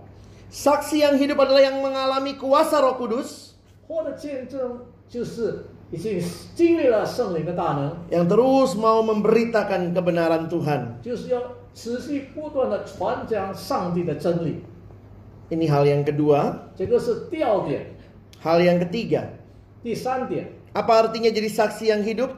[0.52, 3.52] Saksi yang hidup adalah yang mengalami kuasa Roh Kudus,
[3.88, 6.20] 活的见证就是 已经
[6.56, 11.02] 经历了圣灵的大能， yang terus mau memberitakan kebenaran Tuhan.
[11.02, 11.42] 就是要
[11.74, 14.64] 持续不断的传讲上帝的真理。
[15.50, 16.54] Ini hal yang kedua.
[16.76, 17.86] 这个是第二点，
[18.44, 19.30] Hal yang ketiga,
[19.84, 22.30] 第三点， apa artinya jadi saksi yang hidup?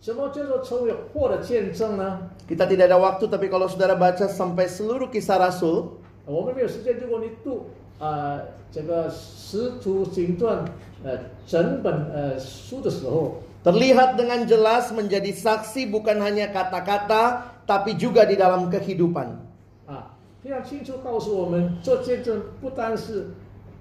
[0.00, 2.30] 什么叫做成为活的见证呢？
[2.46, 8.40] Kita tidak ada waktu, tapi kalau saudara baca sampai seluruh kisah Rasul, 我们没有时间，如果你读啊、 呃
[8.70, 10.64] 这个使徒行传
[11.04, 11.16] 呃
[11.46, 19.42] 整本呃书的时候， terlihat dengan jelas menjadi saksi bukan hanya kata-kata, tapi juga di dalam kehidupan.
[19.86, 23.30] 啊，非常清楚告诉我们，做见证不单是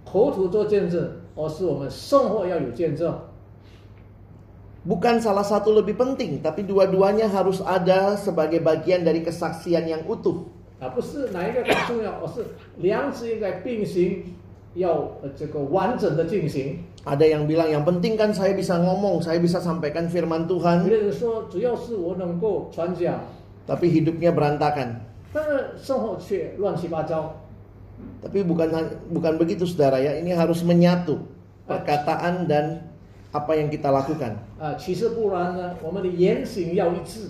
[0.06, 1.02] 口吐做见证，
[1.36, 3.14] 而是我们生活要有见证。
[4.86, 10.46] Bukan salah satu lebih penting, tapi dua-duanya harus ada sebagai bagian dari kesaksian yang utuh.
[10.80, 12.46] 啊，不是哪一个更重要，而是
[12.78, 14.36] 两者应该并行，
[14.76, 14.92] 要
[15.24, 16.84] 呃这个完整的进行。
[17.06, 20.84] Ada yang bilang yang penting kan saya bisa ngomong, saya bisa sampaikan firman 有 Tuhan,
[20.84, 23.20] 的人说，主要是我能够传讲，
[23.68, 25.06] tapi hidupnya berantakan.
[25.32, 27.46] 但是生活却乱七八糟。
[28.24, 28.68] Tapi bukan
[29.14, 31.22] bukan begitu saudara ya, ini harus menyatu
[31.70, 32.90] perkataan dan
[33.32, 34.36] apa yang kita lakukan.
[34.60, 37.30] 啊，其实不然呢，我们的言行要一致，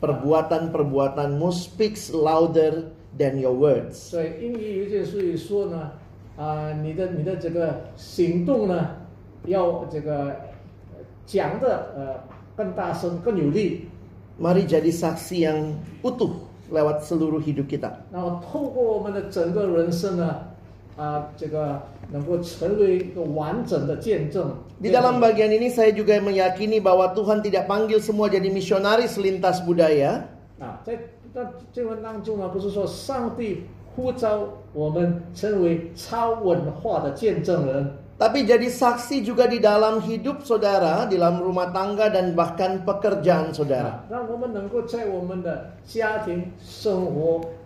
[0.00, 3.94] perbuatan-perbuatanmu speaks louder than your words.
[3.94, 5.92] 所以英语有一句俗语说呢，
[6.36, 8.90] 啊、你的你的这个行动呢，
[9.46, 10.26] 要这个
[10.92, 12.20] 呃讲的呃
[12.56, 13.88] 更大声、更有力，
[14.40, 16.30] Mari jadi saksi yang utuh
[16.70, 17.92] lewat seluruh hidup kita.
[18.12, 20.42] 然后透过我们的整个人生呢，
[20.98, 21.82] 啊、这个
[22.12, 24.54] 能够成为一个完整的见证。
[24.78, 29.58] Di dalam bagian ini saya juga meyakini bahwa Tuhan tidak panggil semua jadi misionaris lintas
[29.66, 30.22] budaya,
[30.62, 30.94] 啊，在
[31.34, 31.42] 在
[31.74, 33.66] 经文当中呢，不是说上帝
[33.96, 43.50] 呼召我们成为超文化的见证人， tapi jadi saksi juga di dalam hidup saudara, di dalam rumah tangga dan bahkan pekerjaan
[43.50, 44.06] saudara.
[44.06, 44.14] 啊，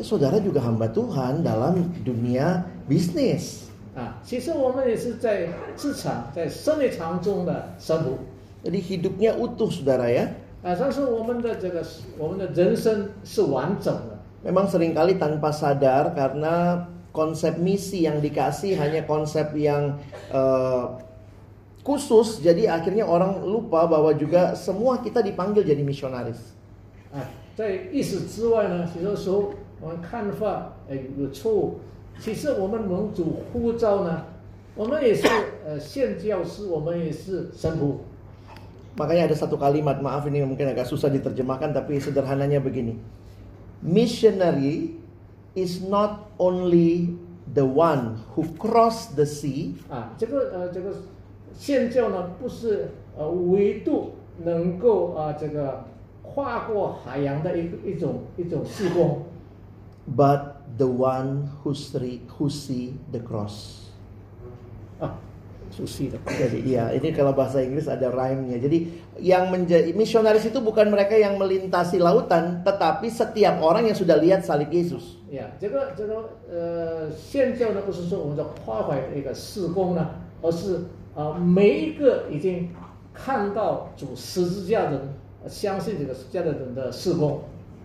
[0.00, 3.68] Saudara juga hamba Tuhan dalam dunia bisnis.
[3.92, 4.14] Ah,
[8.62, 10.32] jadi hidupnya utuh saudara ya.
[10.62, 10.74] Ah,
[14.46, 19.98] Memang sering kali tanpa sadar karena konsep misi yang dikasih hanya konsep yang
[20.30, 20.98] uh,
[21.82, 26.54] khusus jadi akhirnya orang lupa bahwa juga semua kita dipanggil jadi misionaris.
[27.10, 27.26] Ah,
[27.58, 29.50] 啊，在意识之外呢，有的时候
[29.80, 31.80] 我们看法哎有错误。
[32.20, 34.24] 其实我们蒙主呼召呢，
[34.76, 35.26] 我们也是
[35.66, 37.96] 呃宣教师，我们也是神仆。
[38.96, 42.98] Makanya ada satu kalimat, maaf ini mungkin agak susah diterjemahkan tapi sederhananya begini.
[43.82, 44.98] Missionary
[45.54, 47.14] is not only
[47.54, 50.94] the one who crossed the sea, 啊，这个呃这个
[51.54, 55.84] 宣教呢，不是呃唯独能够啊这个
[56.27, 59.23] 跨过海洋的一个一种一种事工，
[60.15, 60.41] but
[60.77, 63.83] the one who see, who see the cross.
[64.99, 65.19] 啊，
[65.69, 66.17] 熟悉的。
[66.25, 68.61] Jadi iya, ini kalau bahasa Inggris ada rhyme-nya.
[68.61, 68.87] Jadi
[69.19, 74.45] yang menjadi misionaris itu bukan mereka yang melintasi lautan, tetapi setiap orang yang sudah lihat
[74.45, 75.17] salib Yesus.
[75.33, 80.07] 呀，这个这个呃，宣教呢，不是说我们在夸怀一个事工呢，
[80.41, 80.75] 而是
[81.15, 82.69] 啊、呃每一个已经
[83.13, 87.41] 看到主十字架的人，呃 相信这个十字架的人的事工。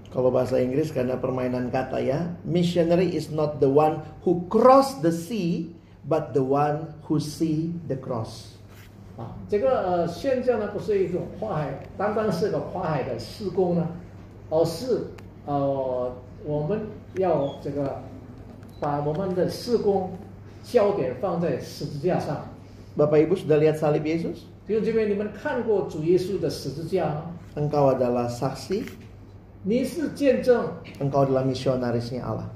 [0.08, 5.12] Kalau bahasa Inggris karena permainan kata ya, missionary is not the one who cross the
[5.12, 5.68] sea,
[6.08, 8.56] but the one who see the cross.
[9.18, 13.86] 啊，这个呃宣教呢，不是一种跨海，单单是个跨海的施工呢，
[14.48, 15.08] 而是
[15.44, 16.10] 呃
[16.46, 16.86] 我们
[17.16, 18.00] 要这个
[18.80, 20.12] 把我们的施工
[20.62, 22.48] 焦点放在十字架上。
[22.96, 24.46] Bapak Ibu sudah lihat salib Yesus?
[24.66, 27.31] 弟兄姐妹，你们看过主耶稣的十字架吗？
[27.54, 28.84] Engkau adalah saksi,
[29.64, 30.64] 你是见证，
[31.00, 32.46] engkau adalah misionarisnya Allah.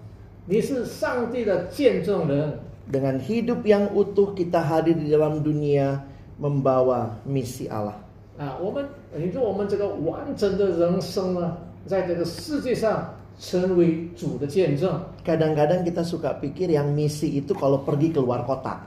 [0.47, 2.59] 你是上帝的见证人。
[2.91, 6.03] Dengan hidup yang utuh kita hadir di dalam dunia
[6.39, 7.95] membawa misi Allah.
[8.39, 8.85] 啊，我们
[9.15, 18.79] 你说我们这个完整的人生呢，在这个世界上成为主的见证， Kadang-kadang kita suka pikir yang misi itu kalau pergi keluar kota.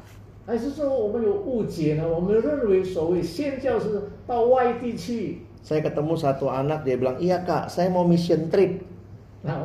[0.46, 2.04] 还是说我们有误解呢？
[2.08, 5.40] 我们认为所谓宣教是到外地去。
[5.61, 8.81] saya ketemu satu anak dia bilang, "Iya, Kak, saya mau mission trip."
[9.41, 9.65] Nah,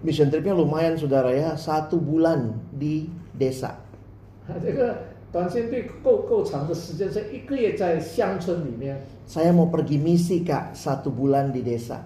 [0.00, 3.04] mission tripnya lumayan saudara ya, satu bulan di
[3.36, 3.76] desa.
[9.28, 12.00] Saya mau pergi misi kak satu bulan di desa.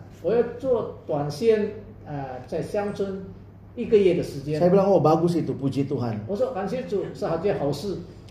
[4.59, 6.27] Saya bilang oh bagus itu puji Tuhan.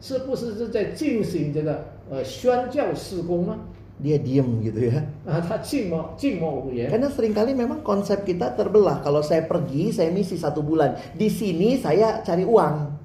[0.00, 3.56] 是不是是在进行这个呃宣教事工呢？
[4.02, 4.98] Dia diem gitu ya.
[5.24, 6.90] 啊，他静默静默无言。
[6.90, 8.98] Karena seringkali memang konsep kita terbelah.
[8.98, 10.98] Kalau saya pergi, saya misi satu bulan.
[11.14, 12.98] Di sini saya cari uang.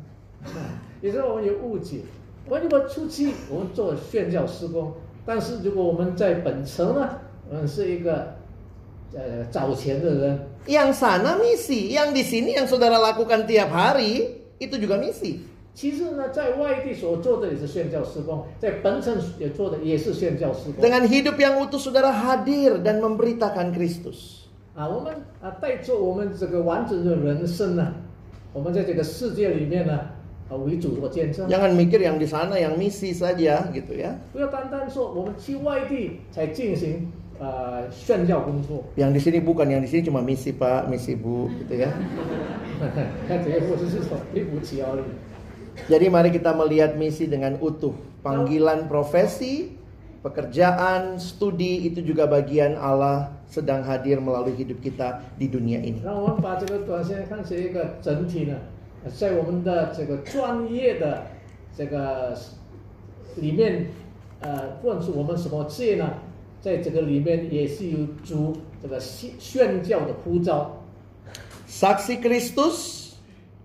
[1.02, 2.02] 有时候我们有误解，
[2.50, 4.92] 我们如果出去我们做宣教施工，
[5.24, 7.20] 但是如果我们在本城呢，
[7.52, 8.34] 我们是一个
[9.14, 15.46] 呃找钱的人， Yang sana misi, yang di sini yang saudara lakukan tiap hari, itu juga misi.
[15.78, 24.50] 其实呢，在外地所做的也是宣教施工，在本城也做的也是宣教施工 Dengan hidup yang utuh saudara hadir dan memberitakan Kristus.
[24.74, 24.90] 啊。
[24.90, 27.94] 我们啊带着我们这个完整的人生呢，
[28.54, 30.00] 我们在这个世界里面呢，
[30.50, 31.48] 啊为主做见证。
[31.48, 34.18] Jangan mikir yang di sana yang misi saja gitu ya.
[34.34, 41.94] 不要单单说我们去外地才进行呃宣教工作， Yang di sini bukan, yang di sini cuma misi Pak, misi Bu gitu ya.
[43.30, 45.06] 这些不是是说对不起而已。
[45.91, 47.95] jadi mari kita melihat misi dengan utuh.
[48.23, 49.75] Panggilan profesi,
[50.23, 56.01] pekerjaan, studi itu juga bagian Allah sedang hadir melalui hidup kita di dunia ini.
[71.67, 73.02] Saksi Kristus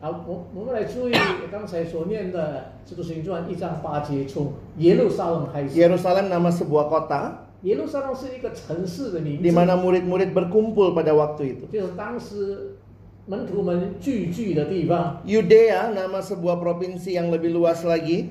[0.00, 1.12] 啊，我我们来注意
[1.52, 5.78] 刚才所念的《使徒行传》一章八节，从耶路撒冷开始。
[5.78, 7.32] Yerusalem nama sebuah kota
[7.62, 11.68] 耶路撒冷是一个城市的名 di 字， mana murid-murid berkumpul pada waktu itu.
[11.70, 12.76] 就是当时
[13.26, 15.20] 门徒们聚聚的地方。
[15.26, 18.28] Yudea nama sebuah provinsi yang lebih luas lagi.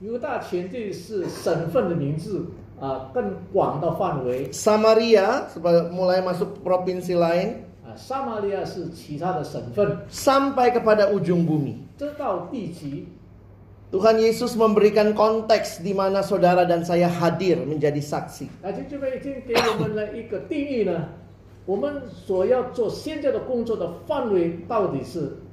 [0.00, 2.46] 犹大全地是省份的名字
[2.78, 7.66] 啊，更广的范围 Samaria sebagai- mulai masuk provinsi lain
[7.97, 8.63] Samaria
[10.09, 11.85] sampai kepada ujung bumi.
[13.93, 18.65] Tuhan Yesus memberikan konteks di mana saudara dan saya hadir menjadi saksi.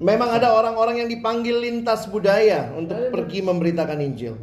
[0.03, 4.34] Memang ada orang-orang yang dipanggil lintas budaya untuk pergi memberitakan Injil.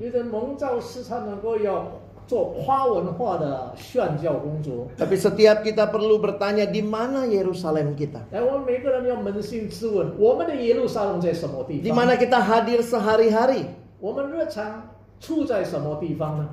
[2.33, 4.89] 有人蒙召是他能够要做跨文化的宣教工作。
[4.97, 8.25] Tapi setiap kita perlu bertanya di mana Yerusalem kita?
[8.33, 12.07] 哎，我们每个人要扪心自问：我们的耶路撒冷在什么地 Di 方？
[12.07, 13.67] mana kita hadir sehari-hari?
[14.01, 14.89] 我们日常
[15.21, 16.49] 处在什么地方呢？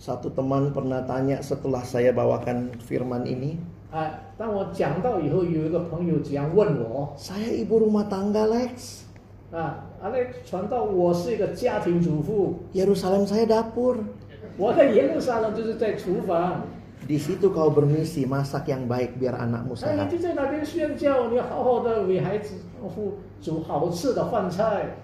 [0.00, 3.60] Satu teman pernah tanya setelah saya bawakan firman ini,
[3.92, 9.04] 哎，当我讲到以后，有一个朋友这样问我： "Saya ibu rumah tangga, Lex.
[9.52, 13.98] 啊，阿雷传道，我是一个家庭主妇， Yerusalem saya dapur.
[14.56, 16.62] 我在耶路撒冷就是在厨房。
[17.08, 22.56] Di situ kau bermisi masak yang baik biar anakmu 哎， sehat." 你就在那边宣教，你好好的为孩子
[22.94, 25.00] 夫煮好吃的饭菜。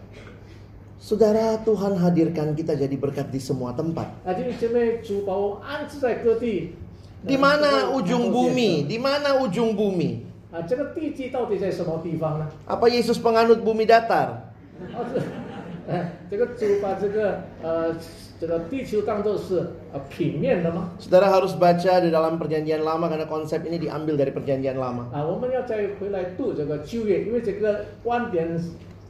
[1.01, 4.12] Saudara, Tuhan hadirkan kita jadi berkat di semua tempat.
[4.25, 6.77] 啊，弟兄姐妹，主把我安置在各地。
[7.25, 8.85] Di mana ujung bumi?
[8.85, 10.29] Di mana ujung bumi?
[10.53, 12.47] 啊，这个地基到底在什么地方呢？
[12.69, 14.53] Apa Yesus penganut bumi datar?
[18.41, 19.59] 啊，是，哎，这个主把这个呃这个地球当做是
[19.93, 20.91] 呃平面的吗？
[20.99, 25.09] Saudara harus baca di dalam perjanjian lama karena konsep ini diambil dari perjanjian lama.
[25.12, 28.59] 啊，我们要再回来读这个旧约，因为这个观点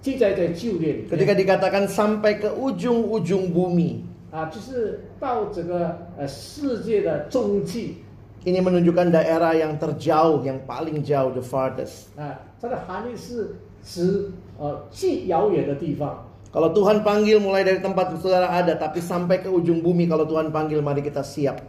[0.03, 1.11] 记载在旧约里面。
[1.11, 7.97] Ketika dikatakan sampai ke ujung-ujung bumi, 啊，就是到这个呃世界的中际
[8.45, 12.15] ini menunjukkan daerah yang terjauh, yang paling jauh, the farthest.
[12.17, 16.23] 啊，它的含义是指呃最遥远的地方。
[16.53, 20.49] Kalau Tuhan panggil mulai dari tempat saudara ada, tapi sampai ke ujung bumi kalau Tuhan
[20.49, 21.61] panggil mari kita siap.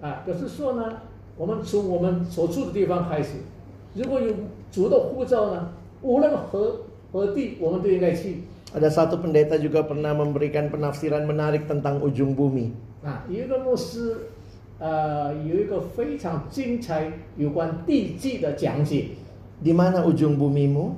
[0.00, 1.04] 啊，可是说呢，
[1.36, 3.44] 我们从我们所住的地方开始，
[3.92, 4.32] 如果有
[4.72, 5.68] 主的呼召呢，
[6.00, 8.48] 无论何何地，我们都应该去。
[8.72, 12.72] Ada satu pendeta juga pernah memberikan penafsiran menarik tentang ujung bumi.
[13.04, 14.30] 啊，有一个牧师，
[14.78, 19.18] 呃，有一个非常精彩有关地基的讲解。
[19.60, 20.96] Di mana ujung bumimu?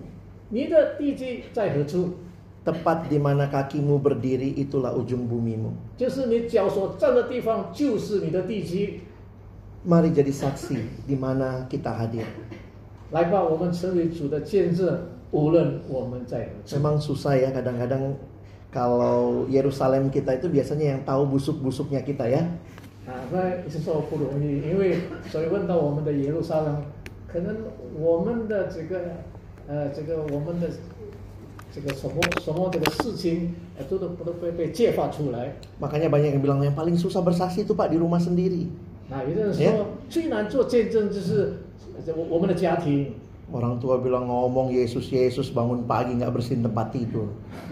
[0.50, 2.10] 你的地基在何处？
[2.66, 5.74] Tepat di mana kakimu berdiri itulah ujung bumimu.
[5.98, 9.00] 就是你脚所站的地方，就是你的地基。
[9.82, 10.78] Mari jadi saksi
[11.10, 12.22] di mana kita hadir.
[13.10, 14.96] 来吧，我们成为主的见证，
[15.32, 16.76] 无论我们在何处。
[16.78, 18.14] Memang susah ya kadang-kadang
[18.70, 22.46] kalau Yerusalem kita itu biasanya yang tahu busuk-busuknya kita ya.
[23.10, 26.78] 啊，那是说不容易，因为所以问到我们的耶路撒冷，
[27.26, 27.56] 可能
[27.98, 29.18] 我们的这个
[29.66, 30.70] 呃，这个我们的
[31.74, 35.56] 这个什么什么这个事情，呃，都都都被被揭发出来。
[35.80, 38.68] Makanya banyak yang bilang yang paling susah bersaksi itu Pak di rumah sendiri.
[39.08, 39.84] 那有的人说 Yeah.
[40.08, 41.64] 最难做见证就是
[42.06, 43.12] 呃我我们的家庭
[43.52, 47.28] Orang tua bilang ngomong Yesus Yesus bangun pagi nggak bersihin tempat tidur.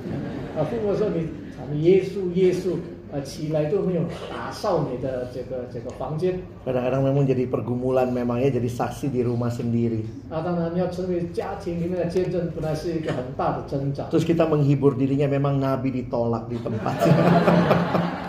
[0.56, 1.24] 啊，父母说你
[1.56, 2.76] 啊你耶稣耶稣，
[3.14, 10.04] 呃起来都没有打扫你的这个这个房间 Kadang-kadang memang jadi pergumulan memang ya jadi saksi di rumah sendiri.
[10.30, 14.04] 啊，当然要成为家庭里面的见证，本来是一个很大的挣扎。
[14.10, 16.94] Terus kita menghibur dirinya memang Nabi ditolak di tempat.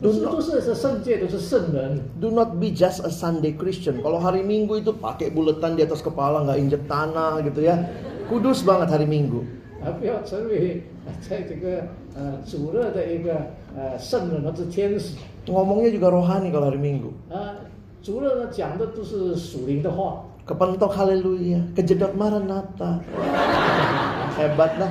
[0.00, 2.00] 都是都是是圣洁，都是圣人。
[2.20, 4.00] Do not be just a Sunday Christian.
[4.00, 7.76] Kalau hari Minggu itu pakai buletan di atas kepala, nggak injek tanah gitu ya.
[8.30, 9.44] Kudus banget hari Minggu.
[9.84, 11.82] 而不要成为呃在这个
[12.14, 13.34] 呃主日的一个
[13.76, 15.18] 呃圣人或者天使。
[15.44, 17.10] Ngomongnya juga rohani kalau hari Minggu.
[17.28, 17.58] 啊，
[18.00, 22.98] 主任呢讲的都是属灵的话， Kepentok haleluya, kejedot maranatha.
[24.38, 24.90] Hebat lah.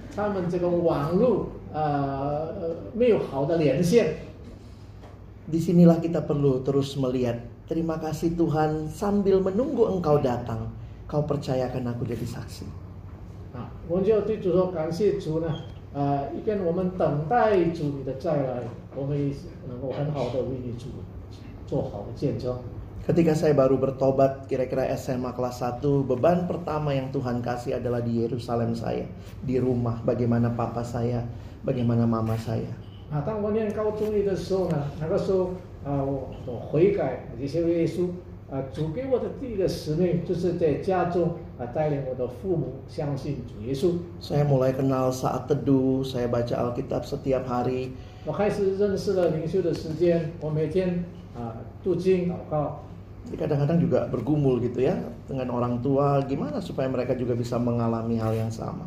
[0.14, 4.14] 他们这个网络呃呃没有好的连线。
[5.46, 7.38] Disinilah kita perlu terus melihat.
[7.66, 10.70] Terima kasih Tuhan sambil menunggu Engkau datang,
[11.06, 12.66] Kau percayakan aku jadi saksi.
[13.54, 15.46] 啊，我们就要对主说感谢主呢，
[15.94, 18.62] 呃，一边我们等待主你的再来，
[18.94, 19.34] 我们也
[19.68, 20.86] 能够很好的为你主
[21.66, 22.54] 做好的见证。
[23.06, 25.78] Ketika saya baru bertobat, kira-kira SMA kelas 1,
[26.10, 29.06] beban pertama yang Tuhan kasih adalah di Yerusalem saya,
[29.46, 31.22] di rumah, bagaimana papa saya,
[31.62, 32.66] bagaimana mama saya.
[33.06, 35.54] 啊，当我念高中一的时候呢，那个时候
[35.86, 38.10] 啊，我我悔改，这些耶稣
[38.50, 43.94] 啊，主给我的第一个使命就是在家中啊带领我的父母相信主耶稣。
[44.20, 47.90] Saya mulai kenal saat teduh, saya baca Alkitab setiap hari,
[48.26, 51.04] 我开始认识了灵修的时间，我每天
[51.38, 51.54] 啊
[51.84, 52.82] 读经祷告。
[53.31, 58.19] Jadi kadang-kadang juga bergumul gitu ya dengan orang tua, gimana supaya mereka juga bisa mengalami
[58.19, 58.83] hal yang sama.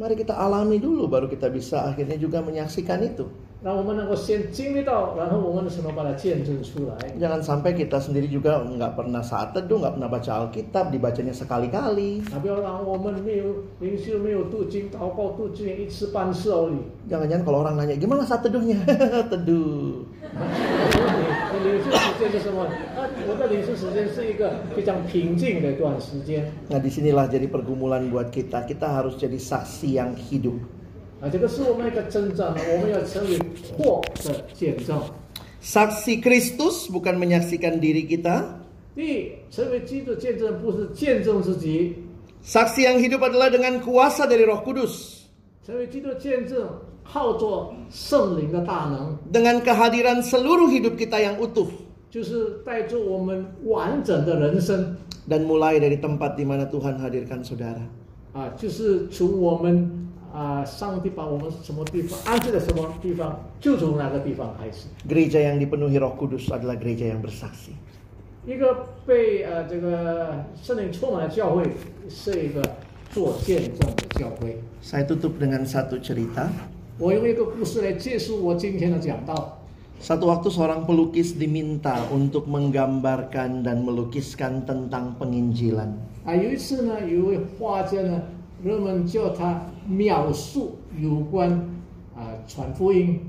[0.00, 3.28] Mari kita alami dulu, baru kita bisa akhirnya juga menyaksikan itu.
[3.63, 6.95] 让我们能够先经历到，然后我们什么把它见证出来。
[7.19, 12.23] Jangan sampai kita sendiri juga nggak pernah saat teduh, nggak pernah baca Alkitab, dibacanya sekali-kali.
[12.31, 16.79] 啊，不要让我们没有灵修、没有读经、祷告、读经一次半次而已。
[17.11, 18.79] Jangan-jangan kalau orang nanya, gimana saat teduhnya?
[19.27, 20.07] Teduh.
[21.51, 22.63] 我领受时间是什么？
[22.95, 28.63] 啊，我的领受时间是一个非常平静的一段时间 Nah disinilah jadi pergumulan buat kita.
[28.63, 30.55] Kita harus jadi saksi yang hidup.
[31.23, 33.37] 啊，这个是我们一个征战，我们要成为
[33.77, 34.99] 祸的见证。
[35.61, 38.43] Saksi Kristus bukan menyaksikan diri kita.
[38.95, 41.95] 第一，成为基督见证不是见证自己，
[42.43, 45.27] Saksi yang hidup adalah dengan kuasa dari Roh Kudus.
[45.67, 46.67] 成为基督见证
[47.03, 51.67] 靠着圣灵的大能， Dengan kehadiran seluruh hidup kita yang utuh.
[52.09, 54.95] 就是带着我们完整的人生
[55.29, 57.83] Dan mulai dari tempat di mana Tuhan hadirkan saudara.
[58.33, 64.85] 啊，就是从我们 啊，上帝把我们什么地方安置在什么地方，就从那个地方开始。
[65.07, 67.73] Gereja yang dipenuhi Roh Kudus adalah gereja yang bersaksi.
[68.45, 71.63] 一个被呃这个圣灵充满的教会，
[72.07, 72.61] 是一个
[73.11, 74.61] 做见证的教会。
[74.81, 76.47] Saya tutup dengan satu cerita.
[76.97, 79.57] 我用一个故事来结束我今天的讲道。
[79.99, 85.91] Satu waktu seorang pelukis diminta untuk menggambarkan dan melukiskan tentang penginjilan.
[86.23, 88.23] 啊，有一次呢，有一位画家呢，
[88.63, 91.49] 人们叫他描述有关
[92.15, 93.19] 啊传福音。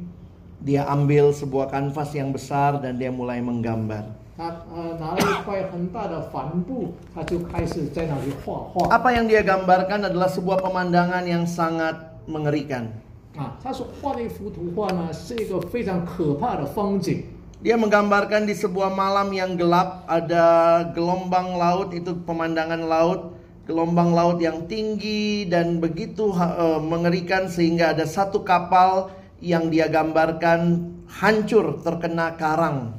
[0.61, 4.05] Dia ambil sebuah kanvas yang besar dan dia mulai menggambar.
[4.37, 8.89] 他呃拿了一块很大的帆布，他就开始在那里画画。
[8.89, 12.89] Apa yang dia gambarkan adalah sebuah pemandangan yang sangat mengerikan.
[13.37, 17.25] 啊，他所画的一幅图画呢，是一个非常可怕的风景。
[17.61, 23.34] Dia menggambarkan di sebuah malam yang gelap ada gelombang laut itu pemandangan laut,
[23.67, 29.87] gelombang laut yang tinggi dan begitu ha- eh, mengerikan sehingga ada satu kapal yang dia
[29.87, 32.93] gambarkan hancur terkena karang.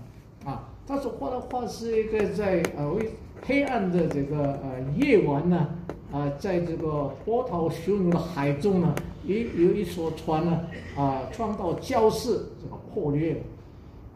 [0.45, 3.11] 啊，他所画的画是一个在呃为
[3.45, 5.67] 黑暗的这个呃夜晚呢，
[6.11, 8.93] 啊、在这个波涛汹涌的海中呢，
[9.25, 10.61] 有有一艘船呢，
[10.97, 12.29] 啊、撞到礁石，
[12.61, 13.39] 这个破裂了。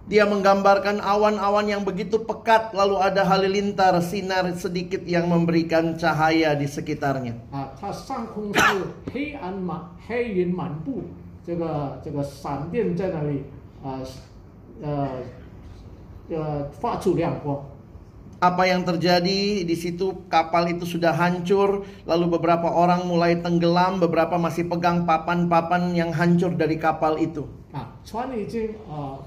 [0.10, 6.70] Dia menggambarkan awan-awan yang begitu pekat lalu ada halilintar sinar sedikit yang memberikan cahaya di
[6.70, 7.34] sekitarnya.
[7.50, 8.62] 啊，它上空是
[9.12, 11.02] 黑暗满黑云满布，
[11.42, 13.50] 这个这个闪电在那里
[13.82, 13.98] 啊
[14.86, 15.10] 呃
[16.30, 17.66] 呃发出亮光。
[18.38, 24.38] Apa yang terjadi di situ kapal itu sudah hancur lalu beberapa orang mulai tenggelam beberapa
[24.38, 29.18] masih pegang papan-papan yang hancur dari kapal itu 啊，船已经啊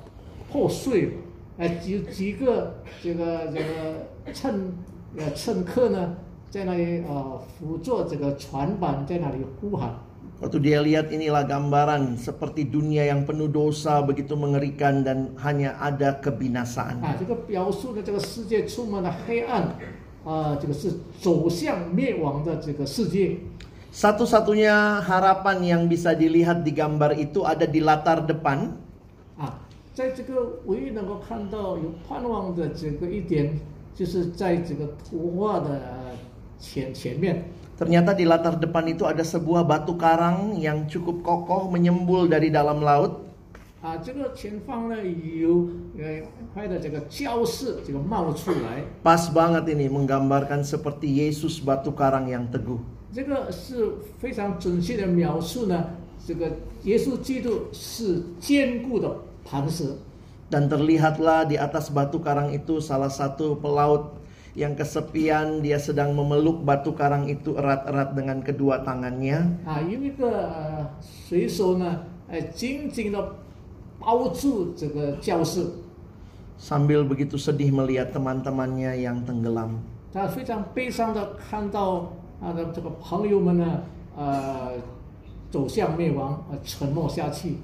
[0.53, 1.12] 破碎了，
[1.59, 4.72] 呃，几几个这个这个乘
[5.16, 6.16] 呃乘客呢，
[6.51, 9.93] 在那里呃辅助这个船板在那里呼喊
[10.39, 16.14] Waktu dia lihat inilah gambaran seperti dunia yang penuh dosa begitu mengerikan dan hanya ada
[16.22, 19.74] kebinasaan 啊，这个表述的这个世界充满了黑暗，
[20.22, 23.43] 啊，这个是走向灭亡的这个世界。
[23.91, 28.79] Satu-satunya harapan yang bisa dilihat di gambar itu ada di latar depan
[29.35, 29.62] 啊，
[29.95, 33.59] 在这个唯一能够看到有盼望的这个一点，
[33.95, 36.14] 就是在这个图画的呃
[36.59, 37.45] 前前面
[37.79, 42.83] Ternyata di latar depan itu ada sebuah batu karang yang cukup kokoh menyembul dari dalam
[42.83, 43.22] laut.
[43.81, 52.83] 啊，这个前方呢有呃块的这个礁石这个冒出来， Pas banget ini menggambarkan seperti Yesus batu karang yang teguh.
[53.14, 55.95] 这个是非常准确的描述呢，
[56.26, 56.51] 这个
[56.83, 59.97] 耶稣基督是坚固的 磐石。
[60.49, 64.16] Dan terlihatlah di atas batu karang itu salah satu pelaut
[64.57, 72.01] yang kesepian dia sedang memeluk batu karang itu erat-erat dengan kedua tangannya 啊，有一个呃水手呢，
[72.33, 73.20] 呃，紧紧的
[74.01, 75.68] 包住这个教室，
[76.59, 79.85] sambil begitu sedih melihat teman-temannya yang tenggelam.
[80.11, 82.11] 他非常悲伤的看到
[82.41, 83.83] 他的这个朋友们呢，
[84.16, 84.72] 呃，
[85.53, 87.59] 走向灭亡，呃，沉没下去。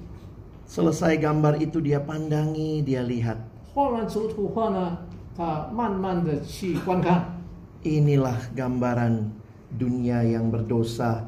[0.69, 3.37] Selesai gambar itu dia pandangi, dia lihat.
[3.73, 4.97] 画完这幅图画呢，
[5.35, 7.37] 他慢慢的去观看，
[7.85, 9.29] Inilah gambaran
[9.77, 11.27] dunia yang berdosa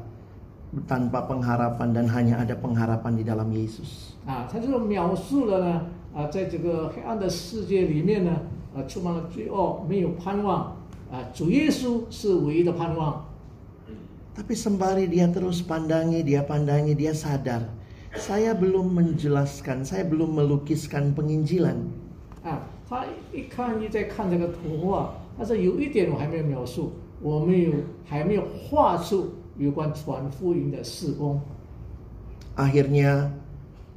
[0.90, 4.18] tanpa pengharapan dan hanya ada pengharapan di dalam Yesus.
[4.26, 8.32] 啊，他这个描述了呢，啊，在这个黑暗的世界里面呢，
[8.74, 10.74] 啊，充满了罪恶，没有盼望，
[11.12, 13.24] 啊，主耶稣是唯一的盼望。
[14.34, 17.74] Tapi sembari dia terus pandangi, dia pandangi, dia sadar.
[18.16, 21.76] Saya belum menjelaskan, saya belum melukiskan penginjilan.
[22.42, 27.72] 啊，他一看一再看这个图画，但是有一点我还没有描述，我没有
[28.06, 31.40] 还没有画出有关传福音的事工。
[32.56, 33.30] Akhirnya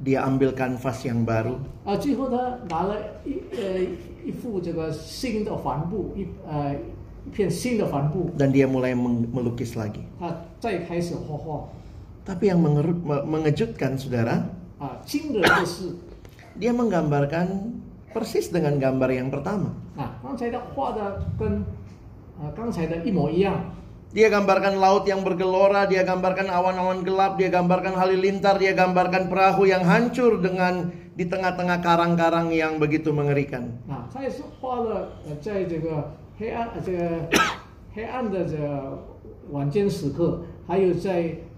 [0.04, 3.80] dia ambil kanvas yang baru, 啊，最后他拿了一呃
[4.24, 10.04] 一副这个新的帆布，一呃一片新的帆布， dan dia mulai meng- melukis lagi.
[10.20, 11.68] 他再开始画画。
[12.27, 12.59] Tapi yang
[13.23, 14.51] mengejutkan saudara,
[16.59, 17.71] dia menggambarkan
[18.11, 19.71] persis dengan gambar yang pertama.
[24.11, 29.67] Dia gambarkan laut yang bergelora, dia gambarkan awan-awan gelap, dia gambarkan halilintar, dia gambarkan perahu
[29.67, 33.71] yang hancur dengan di tengah-tengah karang-karang yang begitu mengerikan.
[33.83, 34.31] Nah, saya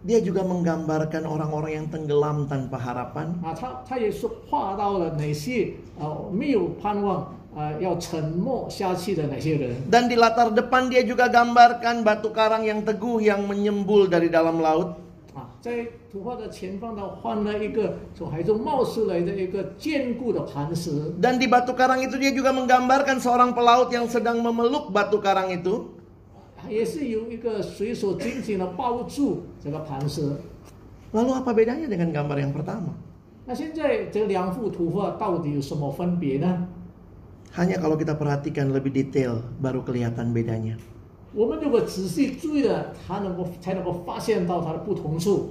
[0.00, 9.76] Dia juga menggambarkan orang-orang yang tenggelam tanpa harapan, 啊，他他也是画到了哪些呃没有盼望啊、要沉没下去的哪些人。
[9.90, 14.62] dan di latar depan dia juga gambarkan batu karang yang teguh yang menyembul dari dalam
[14.64, 14.96] laut.
[15.34, 15.84] 啊，在
[16.14, 25.22] 图画的前方呢，换了一个从海中冒出来的一个坚固的磐石 Dan di batu karang itu dia juga menggambarkan seorang pelaut yang sedang memeluk batu
[25.22, 25.86] karang itu.
[26.68, 30.36] 也是有一个水手紧紧的抱住这个磐石。
[31.12, 32.92] Lalu apa bedanya dengan gambar yang pertama?
[33.46, 36.68] 那现在这两幅图画到底有什么分别呢？
[37.56, 40.78] Hanya kalau kita perhatikan lebih detail baru kelihatan bedanya.
[41.32, 45.50] 我们如果仔细注意了，它能够才能够发现到它的不同处。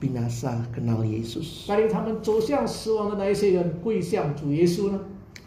[0.00, 1.66] binasa kenal Yesus?
[1.68, 5.00] 带领他们走向死亡的那一些人归向主耶稣呢？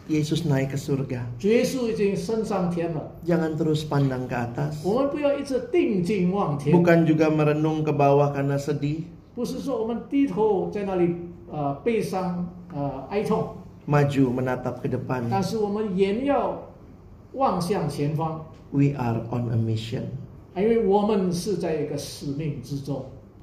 [0.08, 1.22] Yesus naik ke surga.
[1.38, 4.86] 主耶稣已经升上天了， Jangan terus pandang ke atas.
[4.86, 9.02] 我们不要一直定睛望天， Bukan juga merenung ke bawah karena sedih.
[9.34, 11.14] 不是说我们低头在那里
[11.50, 13.56] 呃悲伤呃哀痛，
[13.88, 15.24] Maju menatap ke depan.
[15.28, 16.62] 但是我们也要
[17.32, 20.02] 望向前方， We are on a mission.
[20.54, 23.06] 因为我们是在一个使命之中，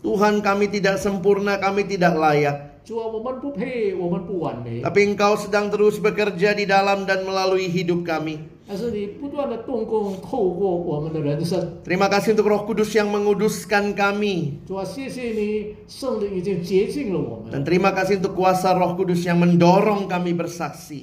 [0.00, 2.56] Tuhan kami tidak sempurna, kami tidak layak.
[4.80, 8.40] Tapi engkau sedang terus bekerja di dalam dan melalui hidup kami.
[11.84, 14.62] Terima kasih untuk Roh Kudus yang menguduskan kami.
[17.50, 21.02] Dan terima kasih untuk kuasa Roh Kudus yang mendorong kami bersaksi.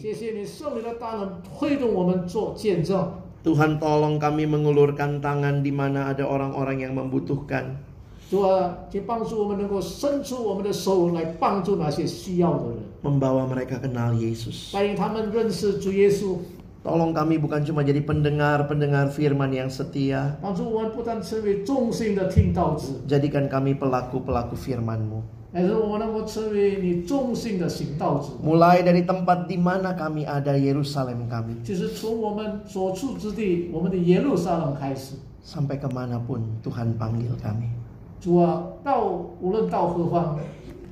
[3.45, 7.86] Tuhan tolong kami mengulurkan tangan di mana ada orang-orang yang membutuhkan.
[8.30, 14.72] 主啊，请帮助我们能够伸出我们的手来帮助那些需要的人， Membawa mereka kenal Yesus.
[14.72, 16.38] 带领他们认识主耶稣，
[16.82, 20.40] Tolong kami bukan cuma jadi pendengar-pendengar firman yang setia.
[20.40, 25.20] 帮助我们不但成为忠心的听道子， Jadikan kami pelaku-pelaku firman-Mu.
[25.52, 28.32] 但是我们能够成为你忠心的行道子。
[28.42, 31.60] Mulai dari tempat di mana kami ada Yerusalem kami.
[31.62, 35.20] 就是从我们所处之地，我们的耶路撒冷开始。
[35.44, 37.75] Sampai kemanapun Tuhan panggil kami.
[38.20, 39.04] 主啊，到
[39.40, 40.38] 无论到何方，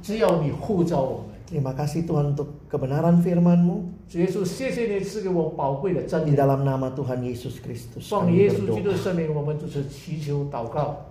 [0.03, 1.31] 只要你呼召我们。
[1.51, 3.83] Terima kasih Tuhan untuk kebenaran firman-Mu.
[4.09, 6.37] 主耶稣，谢谢你赐给我宝贵的真 Di 理。
[6.37, 8.31] dalam nama Tuhan Yesus Kristus 奉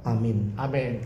[0.03, 0.99] kami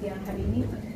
[0.00, 0.83] Siang hari ini.